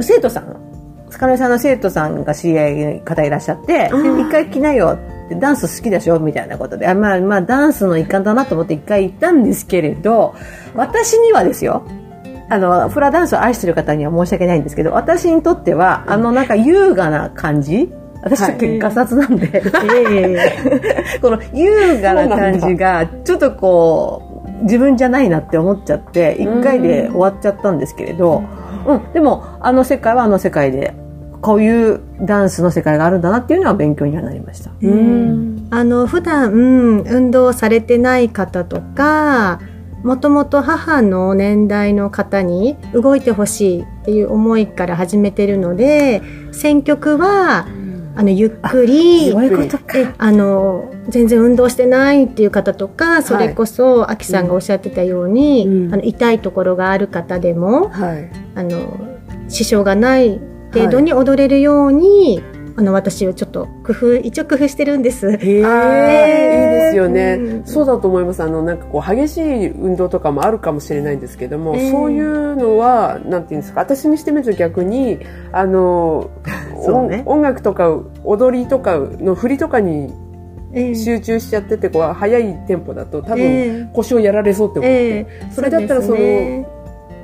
[0.00, 0.44] 生徒さん、
[1.10, 10.34] かなえさんの生徒さんが知り合いの方いらっしゃって、一回来なよって、ダンス好きでしょみたいなことで、あまあ、まあ、ダンスの一環だなと思って一回行ったんですけれど、
[10.74, 11.82] 私にはですよ、
[12.48, 19.62] あのフラダンスを愛してる方には申し訳ないんですけど私にとってはあのなんか優雅な感じ私ちょっとガサツなんで、
[21.20, 28.42] この優雅な感じがちょっとこう自分じゃないなって思っちゃって一回で終わっちゃったんですけれど、
[28.86, 30.94] うん、でもあの世界はあの世界で
[31.40, 34.70] こういうダンスの世界があるんだなっていうのは勉強にはなりました。
[34.82, 35.68] うん。
[35.70, 39.60] あの普段、うん、運動されてない方とか
[40.02, 47.66] もともと母の年代の方に動いてほしいっていう思いから始めてるので選曲は
[48.16, 49.34] あのゆっくり
[50.18, 55.94] あの全然運動してないっていう方とかそれこそ、あきさんがおっしゃってたように、うん。
[55.94, 58.30] あの痛いところがある方でもはい。
[58.54, 58.98] あの
[59.48, 60.40] 支障がない
[60.72, 62.42] 程度に踊れるように、
[62.78, 65.30] あの私はちょっと工夫一応工夫してるんです。
[65.30, 68.42] へあーいいですよね、うんそうだと思います。
[68.42, 71.90] あのなんかこう激しい運動とかもあるかもしれないんですけども、えー。
[71.90, 75.18] そういうのはなんていうんですか私にしてみると逆に
[75.52, 76.30] あの、
[77.08, 77.22] ね。
[77.26, 80.12] 音音楽とか踊りとかの振りとかに
[80.72, 86.75] ええ集中しちゃっててこう速いテンポだと多分え腰をやられそうって思って、ええそれだったらその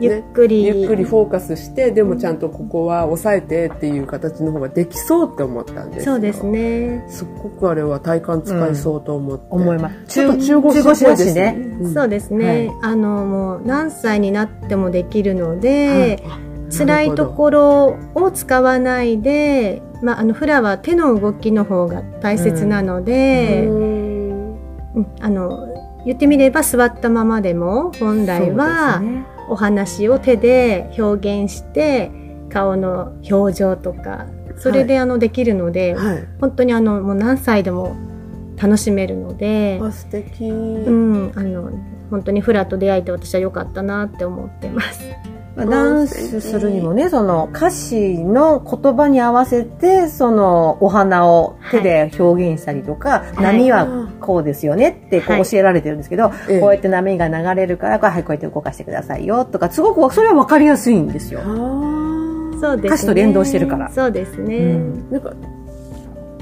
[0.02, 6.14] ゆっくり、ゆっくりフォーカスしてでもちゃんとここは抑えてっていう形の方ができそうって思ったんですよ。
[6.14, 9.96] そうですね、すっごくあれは体幹使えそうと思って、思います。
[10.08, 11.56] ちょっと中腰中腰だしね。
[11.80, 11.94] うん。
[11.94, 16.22] そうですね、あのもう何歳になってもできるので、
[16.76, 24.56] 辛いところを使わないで、まあ、あのフラは手の動きの方が大切なので、うん。
[24.94, 25.06] うん。
[25.20, 25.68] あの
[26.04, 32.10] 言ってみれば座ったままでも本来はねお話を手で表現して
[32.50, 34.26] 顔の表情とか
[34.58, 36.28] それであのできるので、はい。
[36.40, 37.96] 本当にあのもう何歳でも
[38.56, 41.72] 楽しめるので、あ素敵、うん、あの
[42.10, 45.00] 本当にフラと出会えて私は良かったなって思ってます。
[45.56, 53.42] まあダンスするにもね、その歌詞の言葉に合わせて、そのお花を手で表現したりとか、い。
[53.42, 55.42] 波はこうですよねってこはい。
[55.42, 61.40] う教えられてるんですけど、ええこうやって波が流れるから、はい、こうやって動かしてくださいよとか、すごくそれは分かりやすいんですよ。
[62.60, 62.88] そうですね。
[62.88, 63.90] 歌詞と連動してるから。
[63.90, 64.56] そうですね。
[64.56, 65.10] うん。
[65.10, 65.32] なんか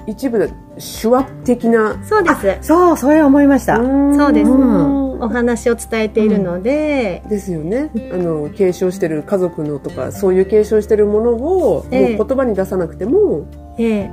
[0.07, 2.03] 一部で手話的な。
[2.05, 2.69] そうです。
[2.69, 3.77] そう、それは思いました。
[3.77, 4.51] そうです。
[4.51, 5.21] うん。
[5.21, 7.91] お話を伝えているので、ですよね。
[8.13, 12.17] あの継承してる家族のとかそういう継承してるものを、ええ。
[12.17, 13.47] もう言葉に出さなくても
[13.79, 14.11] ええ。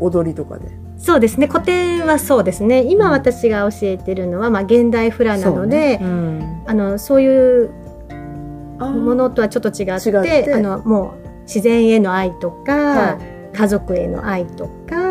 [0.00, 0.66] 踊りとかで。
[0.98, 1.46] そうですね。
[1.46, 2.82] 古典はそうですね。
[2.82, 6.06] 今私が教えてるのは、まあ、現代フラなので、そうね。
[6.06, 6.62] うん。
[6.66, 7.70] あの、そういう
[8.78, 13.18] ものとはちょっと違って、あの、もう自然への愛とか、は
[13.52, 15.05] 家族への愛とか、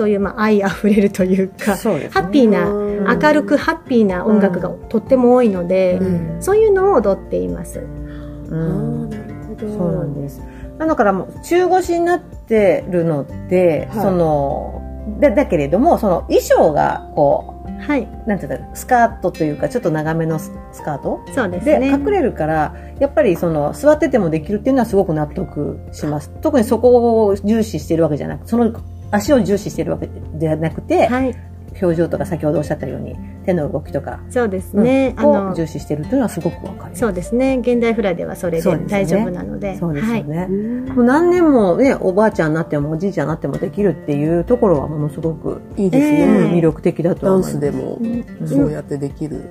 [0.00, 7.80] そういう、まあ、愛あふれるというか、ねハッピーな、うん明るくハッピーな音楽がとっても多いので、うんそういうのを踊っています。
[7.80, 10.40] うあんーなるほどそうなんです。
[10.78, 14.80] だからもう中腰になってるので、はいその
[15.20, 18.02] だだけれどもその衣装がこはい。
[18.02, 21.80] うなんていうんだろうスカートというかちょっと長めのススカートそうですね。
[21.80, 26.30] で隠れるからやっぱりその座っててもできるっていうのはすごく納得します。
[26.40, 28.72] 特にそこを重視してるわけじゃなくその
[29.10, 31.34] 足を重視してるわけではなくて、はい。
[31.80, 35.14] 表情とか先ほどおっしゃったように手の動きとか、そうですね。
[35.18, 37.00] うんを重視してるというのはすごくわかります。
[37.00, 37.58] そうですね。
[37.58, 39.76] 現代フラではそれで大丈夫なので。
[39.78, 40.46] そうですよね。
[40.50, 47.52] うんもう何年もね、おばあちゃんになってもおじいちゃんになってもできるっていうところはものすごく、いいですね、ええ魅力的だとダン思います。
[47.54, 49.42] スでもうんそうやってできる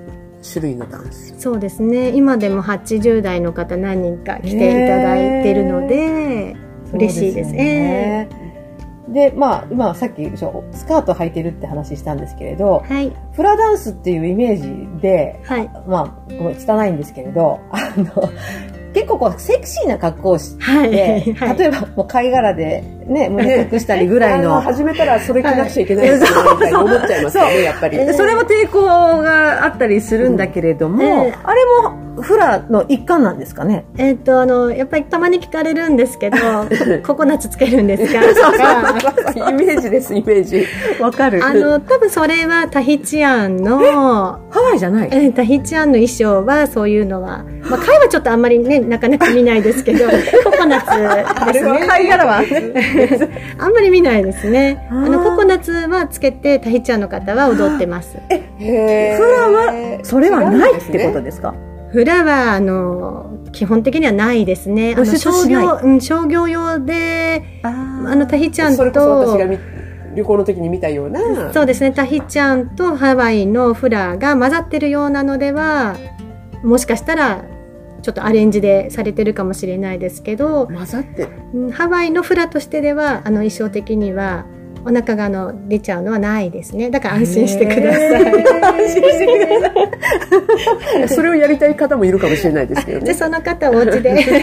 [0.52, 2.10] 種類のダンス、そうですね。
[2.10, 6.56] 今でも80代の方何人か来ていただいてるので、
[6.92, 8.49] 嬉しいですそうよね。
[9.12, 13.12] で、まあ、今さっきスカート履いてるって話したんですけれど、はい。
[13.32, 15.70] フラダンスっていうイメージで、はい。
[15.86, 18.30] まあ、ごめん、拙いんですけれど、あの、
[18.92, 21.34] 結構こう、セクシーな格好をして、はい。
[21.34, 21.58] はい。
[21.58, 28.82] 例えばもう貝殻でね、胸隠したりぐらいあの、 始めたらそれ着なくちゃいけないですよねみたいに思っちゃいますよねやっぱり、でそれも抵抗
[29.22, 31.10] があったりするんだけれども、うん。
[31.26, 33.86] ええあれもフラの一環なんですかね？
[33.96, 36.36] えっ、と、あの、やっぱりたまに聞かれるんですけど、
[37.06, 38.20] ココナッツつけるんですか？
[39.32, 40.66] とか、イメージですイメージ。
[41.00, 41.42] わかる。
[41.42, 45.08] あの、多分それはタヒチアンの、ハワイじゃない？
[45.12, 50.04] えータヒチアンの衣装はそういうのは、まあ、貝はちょっとあんまりね、なかなか見ないですけど、
[50.44, 51.86] ココナッツですね。
[51.86, 52.42] 貝殻は？
[53.58, 54.86] あんまり見ないですね。
[54.90, 58.16] あの、ココナッツはつけて、タヒチアンの方は踊ってます。
[58.58, 61.54] へーフラはそれはないってことですか？
[61.92, 64.94] フラは、あの、基本的にはないですね。
[64.96, 67.68] あの、商業、うん、商業用で、あ
[68.06, 69.58] あの、タヒチアンそれこそ私がと、見
[70.14, 71.20] 旅行の時に見たような
[71.52, 75.94] そうですね、タヒチアンとハワイのフラが混ざってるようなのでは、
[76.62, 77.42] もしかしたら
[78.02, 81.28] ちょっとアレンジでされてるかもしれないですけど、混ざって
[81.72, 84.46] ハワイのフラとしてではあの衣装的には
[84.84, 88.12] お腹があの出ちゃうのはないですねだから安心してください。
[88.14, 91.08] 安心してください。
[91.14, 93.14] それをやりたい方もいるかもしれないですけどでね。
[93.14, 94.24] その方お家で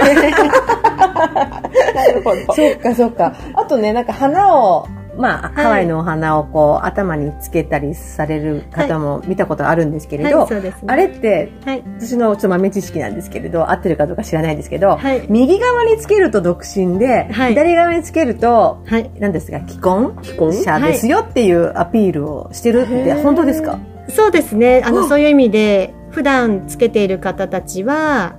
[2.56, 3.36] そうか、そうか。
[3.54, 5.63] あとね、なんか花を、まあ、い。
[5.63, 10.82] ハワイのお花をこう、頭につけたりされる方も見たことあるんですけれど、はいそうですね。
[10.88, 11.84] あれって、はい。
[11.99, 15.25] 私のちょっと豆知識なんですけれど、合ってるかどうか知らないですけど、はい。
[15.30, 17.49] 右側につけると独身で、はい。
[17.49, 19.10] 左側につけると、はい。
[19.19, 20.17] 何ですか、既婚？
[20.21, 20.53] 既婚？
[20.53, 23.80] 者ですよっていうアピールをしてるって、本当ですか？
[24.10, 24.82] そうですね。
[24.86, 28.36] ああのそういう意味で普段つけている方たちは、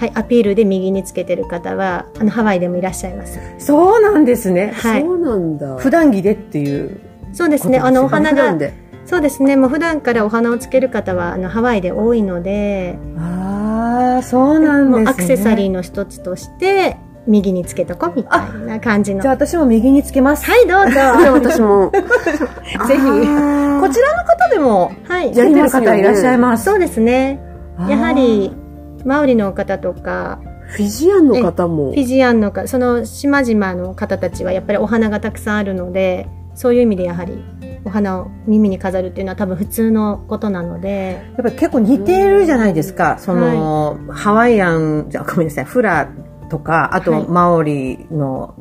[0.00, 3.38] はい、アピールで右につけてる方はあのハワイでもいらっしゃいます。
[3.58, 4.72] そうなんですね。
[4.74, 5.76] はいそうなんだ。
[5.76, 6.98] 普段着でっていう
[7.34, 7.78] そうですね。
[7.78, 8.56] あのお花が。
[9.04, 9.56] そうですね。
[9.56, 15.10] もう普段からお花をつける方はあのハワイで多いので、ああ、そうなんですね。
[15.10, 19.20] アクセサリーの一つとして右につけとこみたいな感じの。
[19.20, 20.50] じゃあは私も右につけます。
[20.50, 20.92] いどうぞ。
[20.92, 21.92] じゃあ私も。
[21.92, 23.00] ぜひ。
[23.02, 25.30] こちらの方でも、はい。
[25.32, 26.64] つけてる方いらっしゃいます。
[26.64, 27.38] そうですね。
[27.88, 28.52] やはり
[29.04, 31.90] マオリの方とかフィジアンの方も。
[31.90, 31.96] フ。
[31.96, 37.42] ィジアンのかその島々の方たちはやっぱりお花がたくさんあるので、そういう意味でやはり
[37.84, 43.18] お花を耳に飾るっていうのは多分普通のことなので、やっぱり結構似てるじゃないですか。
[43.18, 46.08] その、ハワイアン、じゃあごめんなさい、フラ
[46.48, 48.54] とか、あとはいマオリの、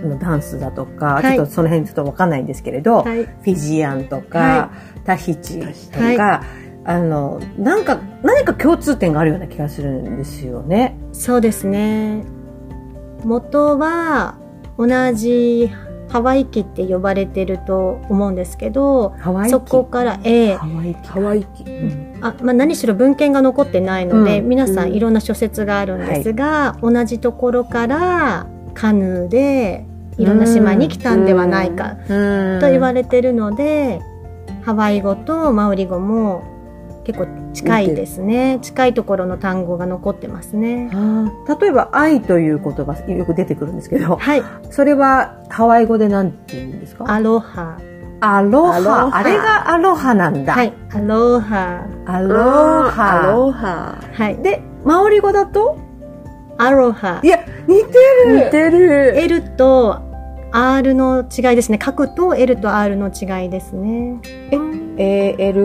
[0.00, 1.34] のダンスだとか、はい。
[1.34, 3.24] ちょっとその辺ちょっとわかんないんですけれど、はい。
[3.24, 4.70] フィジアンとか、は
[5.04, 6.42] タヒチとか、は
[6.90, 10.98] あの、なんか、何か共通点があるような気がするんですよね。
[11.12, 12.24] そうですね。
[13.24, 14.34] 元は
[14.76, 15.70] 同じ
[16.08, 21.64] ハワイ期って呼ばれてると思うんですけど、ハワイそこから、ええハワイハワイ機。
[22.22, 24.48] あまあ、何しろ文献が残ってないので、うん。
[24.48, 29.86] 皆さんいろんな諸説があるんですが、同じところからカヌーで
[30.18, 34.00] いろんな島に来たんではないかと言われれてるので、
[34.62, 36.42] ハワイ語とマオリ語も
[37.04, 38.58] 結構近いですね。
[38.60, 40.90] 近いところの単語が残ってますね。
[41.60, 44.42] 例えば「愛」という言葉よく出てくるんですけどはい。
[44.70, 47.04] それはハワイ語で何て言うんですか？
[47.08, 47.78] アロハ。
[48.20, 48.76] アロハ。
[48.76, 49.10] アロハ。
[49.16, 50.72] あれがアロハなんだ、はい。
[50.92, 51.86] アロハ。
[52.06, 52.36] アロ
[52.86, 53.94] アハロハ。
[54.12, 54.36] はい。
[54.36, 55.78] でマオリ語だと？
[56.58, 57.20] アロハ。
[57.22, 58.44] いや似てる。
[58.44, 59.18] 似てる。
[59.18, 60.09] L と
[60.52, 61.78] R の違いですね。
[61.82, 64.20] 書くと L と R の違いですね。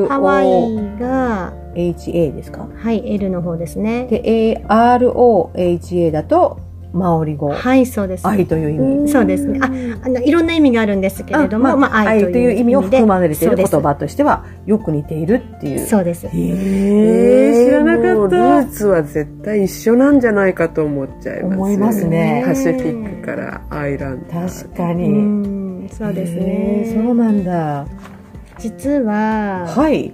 [0.08, 2.68] ハワイがですか？
[2.78, 4.06] はい L の方ですね。
[4.08, 6.60] で AROHA だと
[6.96, 8.28] マオリ語、はいそうです。
[8.28, 9.12] 愛という意味。
[9.12, 9.60] そうですね。
[9.62, 15.86] ああのいろんな意味があるんですけれども、あまあ、愛という愛意味を含まれている言葉としてはよく似ているっていう。
[15.86, 16.28] そうです。
[16.28, 21.56] へえ知らなかっもうルたーツは絶対一緒なんじゃないかと思っちゃいます。
[21.56, 22.44] 思いますね。
[22.46, 24.28] パシフィックからアイランド。
[24.28, 25.10] う確かに。
[25.10, 27.86] んそうですへねえそうなんだ。
[28.58, 30.14] 実は、はい。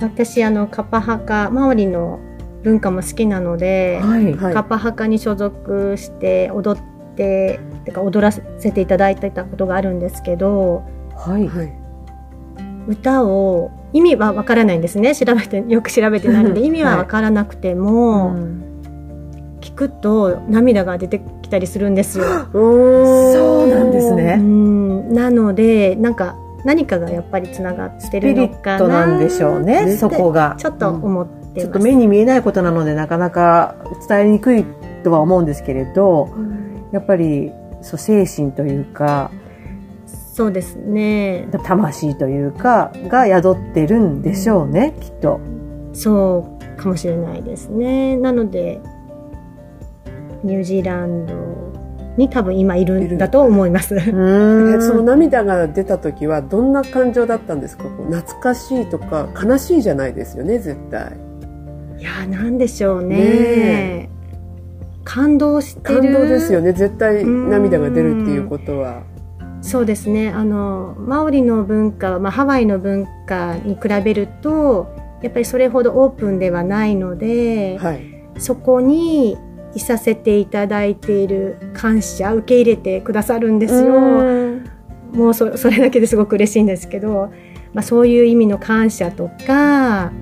[0.00, 2.20] 私あのカパハカマオリの
[2.66, 4.34] 文化も好きなので、はい。
[4.34, 4.54] はい。
[4.54, 6.82] カパハカに所属して踊っ
[7.14, 10.82] ててか踊らせていただいてたことがあるんですけど
[11.14, 11.46] はい。
[11.46, 11.72] はい。
[12.88, 15.14] 歌を意味はわからないんですね。
[15.14, 18.62] 調べてよく調べてないので意味はわからなくても、うん。
[19.60, 22.24] 聞くと涙が出てきたりするんですよ。
[22.52, 25.12] そうなんですうねん。
[25.12, 30.56] なのでなんか何かがやっぱりつながってるのかットなんでしょうねねそこが。
[30.58, 31.45] ちょっと思っ。
[31.60, 33.76] ちょっと目に見えないことなのでなかなか
[34.08, 34.64] 伝えにくい
[35.04, 39.30] とは思うんですけれどうんやっぱりそう精神というか
[40.06, 41.48] そうですね。
[41.64, 45.40] 魂というかが宿ってるんでしょうねきっと。
[45.94, 48.16] そうかもしれないですね。
[48.18, 48.78] なので、
[50.44, 51.32] ニュージーランド
[52.18, 53.96] に多分今いるんだと思います。
[54.04, 57.84] その涙が出た時はどんな感情だったんですか？
[58.10, 61.12] 懐かしいとか悲しいじゃないですよね絶対
[61.98, 63.16] いやー、なんでしょうね。
[63.16, 64.10] ね
[65.04, 66.02] 感動してる。
[66.02, 69.04] 感動ですよね絶対涙が出るっていうことは
[69.62, 70.28] そうですね。
[70.28, 79.38] あの、マオリの文化は、まあ、ハワイの文化に比べると、やっぱりそれほどオープンではないので、はいそこに
[79.74, 84.00] いさせていただいている感謝、受け入れてくださるんですよ。
[85.12, 87.30] もうそ それだけですごく嬉しいんですけど、
[87.72, 90.12] まあ、そういう意味の感謝とか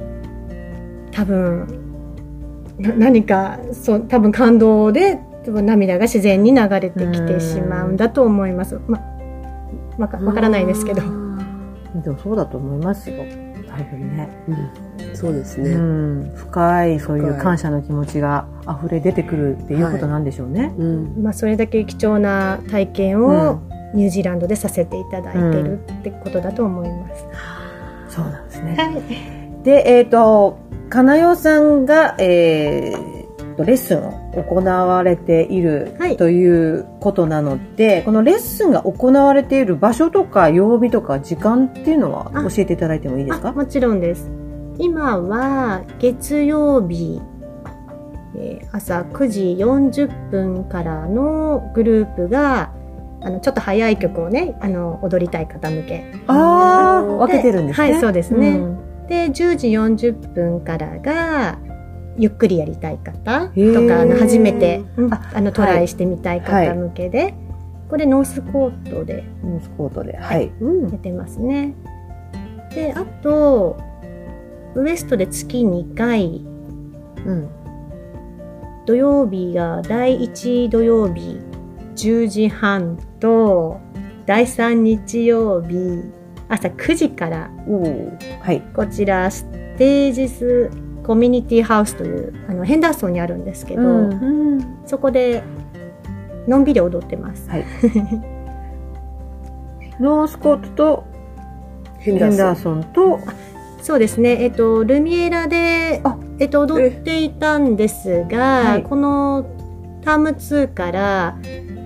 [1.15, 8.81] 多分な何かそう多分感動で多分涙が自然に流れてきてしまうんだと思います。
[8.89, 9.01] ま
[9.99, 11.03] わかわからないですけど。
[12.03, 13.25] でもそうだと思いますよ
[13.69, 14.29] 多分ね。
[14.49, 15.71] うん、そうですね。
[15.71, 20.75] うん、深いそういう感謝の気持ちが溢れ出てくるっていうことなんでしょうね。
[20.77, 23.61] うん、まあ、それだけ貴重な体験を
[23.95, 27.27] ニュージーランドでさせていただいてるってことだと思います。
[28.09, 28.75] そうなんですね。
[28.77, 29.65] はい。
[29.65, 30.59] で、えっ、と、
[30.89, 34.12] かなよさんが、えーと、レッスンを
[34.49, 36.16] 行われているはい。
[36.16, 42.43] ということなので、このレッスンが行われている場所とか曜日とか時間っていうのはあ。
[42.45, 43.49] 教えていただいてもいいですか？
[43.51, 44.30] あもちろんです。
[44.78, 47.20] 今は月曜日、
[48.37, 52.72] えー朝9時40分からのグループが
[53.22, 56.05] あのちょっと早い曲をねあの踊りたい方向け。
[56.26, 57.93] ああ、で分けてるんですね。
[57.93, 58.57] はいそうですね。
[58.57, 58.78] ん
[59.09, 61.59] で10時40分からが
[62.17, 67.35] ゆっくりやりたい方とかあの初めて、うんああのトライしてみたい方向けで、
[67.89, 70.17] これノースコートでノースコートで。
[70.17, 70.53] はい。
[70.61, 71.75] うんやってますね。
[72.75, 73.77] であと
[74.75, 76.45] ウエストで月2回
[77.27, 77.49] うん。
[78.87, 81.41] 土曜日が第1土曜日
[81.97, 83.81] 10時半と
[84.27, 86.05] 第3日曜日
[86.55, 87.51] 朝9時から
[88.43, 88.63] はい。
[88.75, 89.45] こちらス
[89.77, 90.71] テージス
[91.05, 95.43] コミュニティハウスというあのヘンダーソンにあるんですけど、うんそこで
[96.47, 97.49] のんびり踊ってます。
[97.49, 97.65] はい。
[100.01, 101.05] ノースコートと
[101.99, 103.21] ヘヘンダーソンと、
[103.81, 109.47] そうですね、えっと、ルミエラであ、えっと、踊っていたんですが、はいこの
[110.05, 111.37] ターム2から、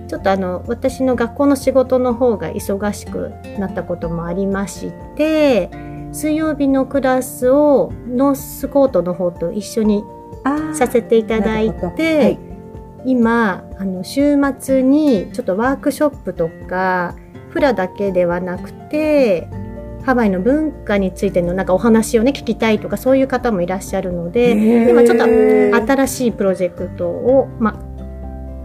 [0.09, 5.69] ちょっとあの、私の学校の仕事の方が忙しくなったこともありまして、
[6.11, 10.03] 水曜日のクラスをノースコートの方と一緒に
[10.43, 12.39] あさせていただいて、はい。
[13.05, 17.15] 今あの週末にちょっとワークショップとか
[17.49, 19.47] フラだけではなくて
[20.05, 25.23] ハワイの文化についてのなんかお話をね聞きたいとかそういう方もいらっしゃるので今ちょっと
[25.93, 27.79] 新しいプロジェクトを、ま、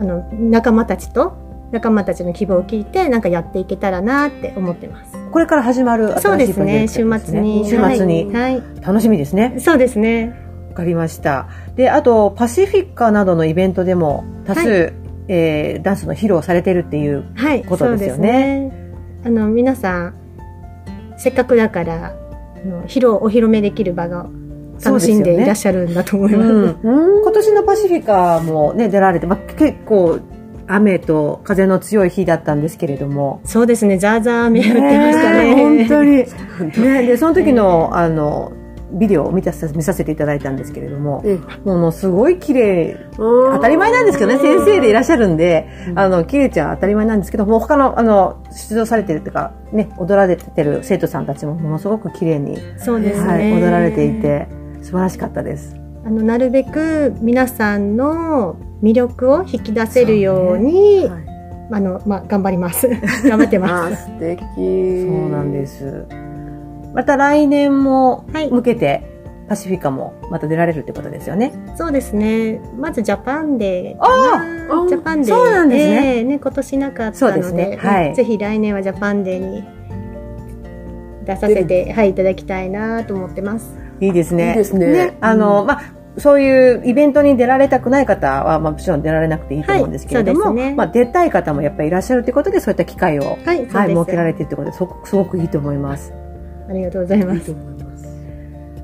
[0.00, 1.36] あの仲間たちと
[1.72, 5.12] 仲間たちの希望を聞いてなんかやっていけたらなって思ってます。
[5.30, 7.68] これから始まるそうですね週末に。
[7.68, 9.48] 週末に、はい、楽しみですね。
[9.48, 10.34] はい、そうですね。
[10.70, 11.48] わかりました。
[11.74, 14.90] であとパシフィッカなどのイベントでも多数、は
[15.28, 18.16] えーダンスの披露されてるっていうはい、ことですよね。
[18.16, 18.72] そうですね。
[19.26, 20.14] あの皆さん
[21.16, 24.26] せっかくだからあの披露お披露目できる場が
[24.82, 26.50] 楽しんでいらっしゃるんだと思います。
[26.50, 27.22] うん。
[27.22, 30.20] 今年のパシフィカもね出られて、まあ、結構
[30.66, 33.40] 雨と風の強い日だったんですけれども。
[33.44, 35.50] そうですね、ザーザー雨降ってましたね。
[35.50, 36.24] え本当に。
[36.82, 38.52] ねでその時のあの
[38.94, 54.46] ビデオを見た見させていただいたんですけれどもえものすごい綺麗当当たり前なんですけどね先生でいらっしゃるんで、あの綺麗ちゃん当たり前なんですけどもう他のあの出場されてるっていうかね踊られてる生徒さんたちもものすごく綺麗に、そうですね、はい、踊られていて
[54.84, 55.74] 素晴らしかったです。
[56.04, 61.24] あのなるべく皆さんの魅力を引き出せるようにはい
[61.72, 62.86] あのまあ頑張ります。
[63.24, 64.10] 頑張ってあます。
[64.10, 64.44] ー素敵
[65.08, 66.04] そうなんです。
[66.92, 69.02] また来年もはい向けて、
[69.48, 71.52] パシフィカもまた出られるってことですよね。
[71.76, 72.60] そうですね。
[72.78, 74.84] まずジャパンデーかあな。
[74.84, 75.34] あジャパンデー。
[75.34, 79.64] そうなんですねええね今年なかったそうでで、ねはいぜひ来年はジャパンデーに
[81.24, 83.83] 出させて、はい、いただきたいなと思ってます。
[84.00, 84.50] いいですね。
[84.50, 85.82] いいですねあの、まあ、
[86.18, 93.66] そういうイベントに出られたくない方は、まあ、もちろん出られなくていいと思うんですけれども、はいねまあ、出たい方もやっぱりいらっしゃるということで、そういった機会を、はい。
[93.66, 96.12] はい、設けられているということで、そすごくいいと思います。
[96.68, 97.52] ありがとうございますいいと。
[97.52, 98.06] 思います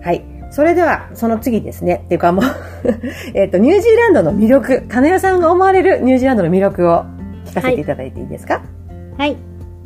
[0.03, 0.25] はい。
[0.51, 2.03] それでは、その次ですね。
[2.07, 2.45] っていうかもう
[3.35, 7.05] えっと、ニュージーランドの魅力、金谷さんが思われるニュージーランドの魅力を
[7.45, 8.63] 聞かせていただいていいですか？
[9.17, 9.37] はい。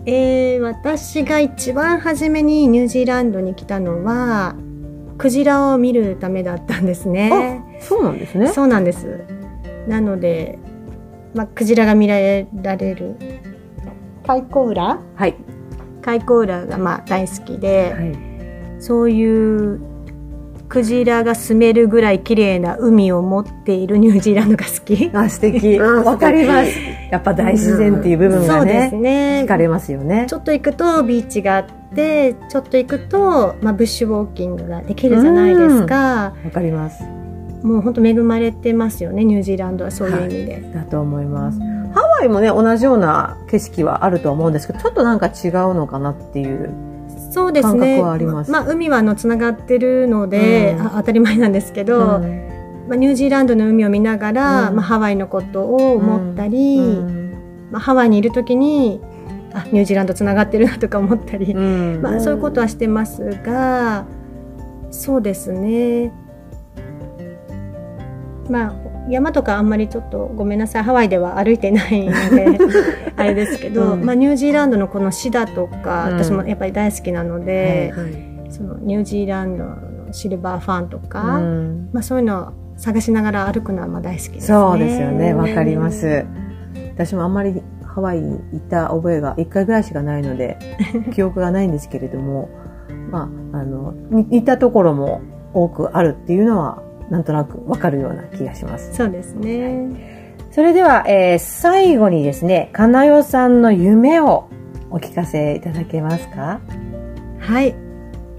[0.06, 4.54] えー、私が一番初めにニュージーランドに来たのは、
[5.18, 7.78] クジラを見るためだったんですね。
[7.80, 8.48] そうなんですね。
[8.48, 9.20] そうなんです。
[9.88, 10.58] なので、
[11.34, 12.46] まあ、クジラが見られ
[12.94, 13.16] る、
[14.26, 15.00] カイコウラ？
[15.14, 15.34] はい。
[16.02, 18.82] カイコウラがまあ大好きで、はい。
[18.82, 19.80] そういう
[20.74, 25.08] クジラが住めるぐらい綺麗な海を持っているニュージーランドが好き。
[25.14, 25.78] あ、素敵。
[25.78, 26.70] あわかります。
[27.12, 29.46] やっぱ大自然っていう部分そうでがねす、ね惹。
[29.46, 30.24] かれますよね。
[30.26, 31.64] ちょっと行くとビーチがあっ
[31.94, 36.32] て、ちょっと行くと、まあ、ブッシュウォーキングができるじゃないですか。
[36.44, 37.04] わかります。
[37.62, 40.70] もう本当恵まれてますよね、ニュージーランドはそういう意味で。
[40.74, 41.60] だと思います。
[41.60, 46.93] ハワイもね、同じような景色はあると思うんですけど、ちょっとなんか違うのかなっていう。
[47.34, 48.00] そうですね。
[48.00, 52.86] まあ、海はあのつながってるので、当たり前なんですけど、うん。
[52.88, 54.76] まあ、ニュージーランドの海を見ながら、うん。
[54.76, 57.34] まあ、ハワイのことを思ったり、うん。
[57.72, 59.00] まあ、ハワイにいる時に
[59.52, 61.98] あニュージーランドつながってるなとか思ったり、うん。
[62.02, 64.04] まあ、そういうことはしてますが
[64.92, 66.12] そうですね。
[68.48, 68.74] まあ、
[69.08, 72.58] 山とかあんまりちょっとごめんなさい、ハワイでは歩いてないので、
[73.16, 78.34] あれですけど、うんまあニュージーランドのこのシダとか、うん私もやっぱり大好きなので、はい。
[78.50, 79.76] そのニュージーランドの
[80.12, 84.40] シルバーファンとか、うんまあそういうのを探しながら歩くのはまあ大好きですね。
[84.40, 85.34] そうですよね。
[85.34, 85.90] わかりま。
[85.90, 86.24] す。
[86.94, 87.62] 私もあんまり
[87.94, 90.58] ハワイに行った覚えが一回ぐらいしかないので、
[91.14, 92.48] 記憶がないんですけれども、
[93.10, 95.20] まあ、あの、に似たところも
[95.52, 98.94] 多くあるっていうのは、なんとなくわかるような気がします。
[98.94, 100.34] そうですね。
[100.50, 104.48] それでは、えー最後にですね、かなよさんの夢を
[104.90, 106.60] お聞かせいただけますか？
[107.40, 107.74] はい。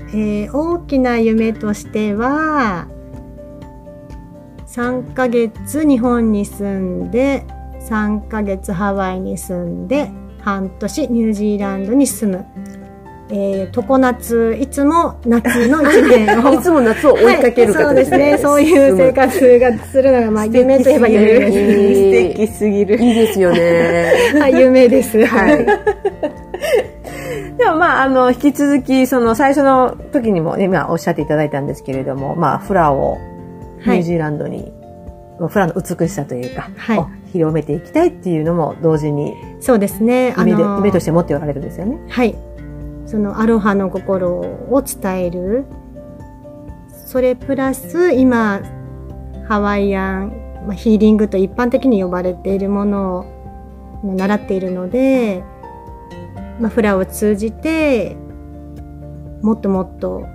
[0.09, 2.87] えー大きな夢としては、
[4.67, 7.45] 3ヶ月日本に住んで、
[7.81, 10.09] 3ヶ月ハワイに住んで、
[10.41, 12.45] 半年ニュージーランドに住む。
[13.29, 16.53] えー、常夏、いつも夏の一年を。
[16.53, 18.37] いつも夏を追いかける方はいそうですね。
[18.37, 21.53] そういう生活がするのが、まあ、夢といえば夢です。
[21.53, 22.97] 素敵すぎる。
[23.01, 24.11] いいですよね。
[24.39, 25.25] はい、夢です。
[25.25, 25.65] はい。
[27.57, 33.17] でもまあ、あの、引き続き、その最初の時にも、ね、今おっしゃっていただいたんですけれども、まあ、フラを
[33.85, 33.99] ニはい。
[33.99, 34.71] ュージーランドに、
[35.47, 40.33] フラの美しさというか、はいを広めていきたいっていうのも同時にそうですね。
[40.37, 41.97] 夢で、の夢として持っておられるんですよね。
[42.07, 42.33] はい。
[43.05, 45.65] そのアロハの心を伝える。
[47.05, 48.61] それプラス今、
[49.47, 50.29] ハワイアン、
[50.65, 53.19] まあ、ヒーリングと一般的に呼ばれているもの
[54.03, 55.43] を習っているので、
[56.59, 58.15] まあ、フラを通じて、
[59.41, 60.25] もっともっと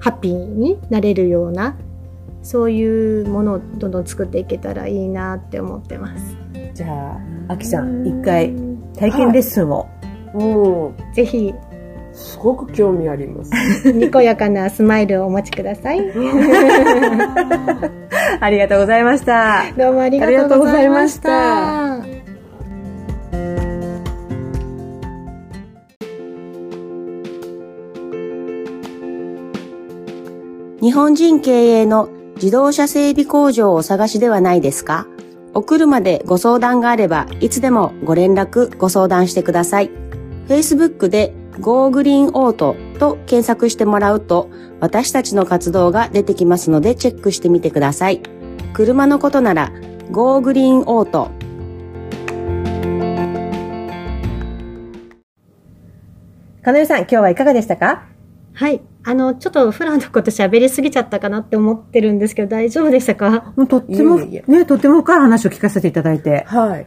[0.00, 1.76] ハッピーになれるような、
[2.42, 6.36] そういうものをどんどん作っていけたらいいなって思ってます。
[6.74, 7.18] じゃ
[7.48, 8.54] あ、アキさん、一回
[8.96, 9.86] 体験レッスンを。
[10.34, 11.69] もぜひ、う、
[12.20, 13.50] すごく興味あります。
[13.92, 16.00] にこやかなスマイルをお持ちください。
[18.40, 19.64] ありがとうございました。
[19.76, 21.94] どうもありがとうございました。
[21.94, 22.00] あ
[30.80, 35.06] 日本人経営の自動車整備工場をお探しではないですか？
[35.52, 39.90] お車でご相談があればいつでもご連絡ご相談してください。
[40.48, 44.50] Facebook で Go Green Auto と検索してもらうと
[44.80, 48.22] 私たちの活動が出てきますのでチェックしてみてください。
[48.72, 49.70] 車のことなら
[50.10, 51.30] Go Green Auto
[56.62, 58.06] かなよさん、今日はいかがでしたか？
[58.52, 58.82] はい。
[59.02, 63.54] あの、ちょっとフラのこと喋りすぎちゃったかなって思ってるんですけど、大丈夫でしたか？
[63.56, 66.86] もうとっても、いえいね、とっても深い話を聞かせていただいて、はい。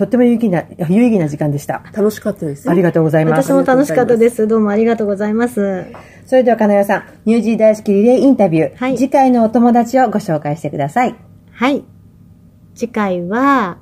[0.00, 1.82] とっても有意義な、有意義な時間でした。
[1.92, 2.70] 楽しかったです。
[2.70, 3.52] ありがとうございます私。
[3.52, 4.48] も楽しかったです。
[4.48, 5.92] どうもありがとうございます。
[6.24, 11.14] それでは、かなよさん、ニュージー大好きリレーインタビュー、はい次回のお友達をご紹介してください。
[11.52, 11.84] はい。
[12.74, 13.76] 次回は、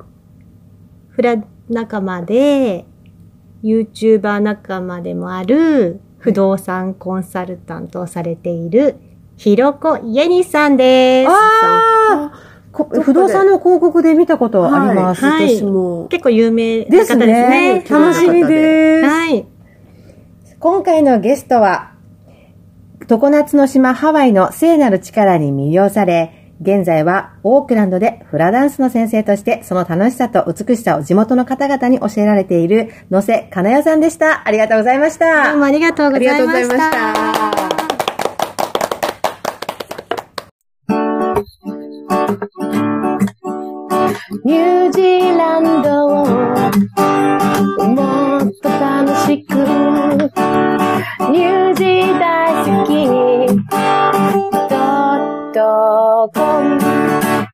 [1.11, 1.37] フラ
[1.71, 2.85] 仲間で、
[3.63, 8.97] YouTuber 仲間でもある、不動産コンサルタントをされている、
[9.37, 11.29] ひろこイエニさんです。
[11.31, 15.25] ああこ不動産の広告で見たことあります。
[15.25, 16.07] はい私も。
[16.09, 17.27] 結構有名な方でですすね。
[17.27, 17.85] ね。
[17.89, 19.07] 楽しみです。
[19.07, 19.47] はい。
[20.59, 21.93] 今回のゲストは、
[23.07, 34.47] 常夏の島ハワイの聖なる力に魅了され、現在はオークランドでフラダンスの先生としてその楽しさと美しさを地元の方々に教えられている野瀬かなよさんでした。
[34.47, 35.51] ありがとうございました。
[35.51, 36.55] どうもありがとうございました。
[36.55, 37.38] ありがとうございました
[44.31, 46.27] ニュージーランドを
[47.87, 49.55] もっと楽しく。
[51.33, 53.07] ニュージー大好き。
[54.69, 57.48] ドットコム。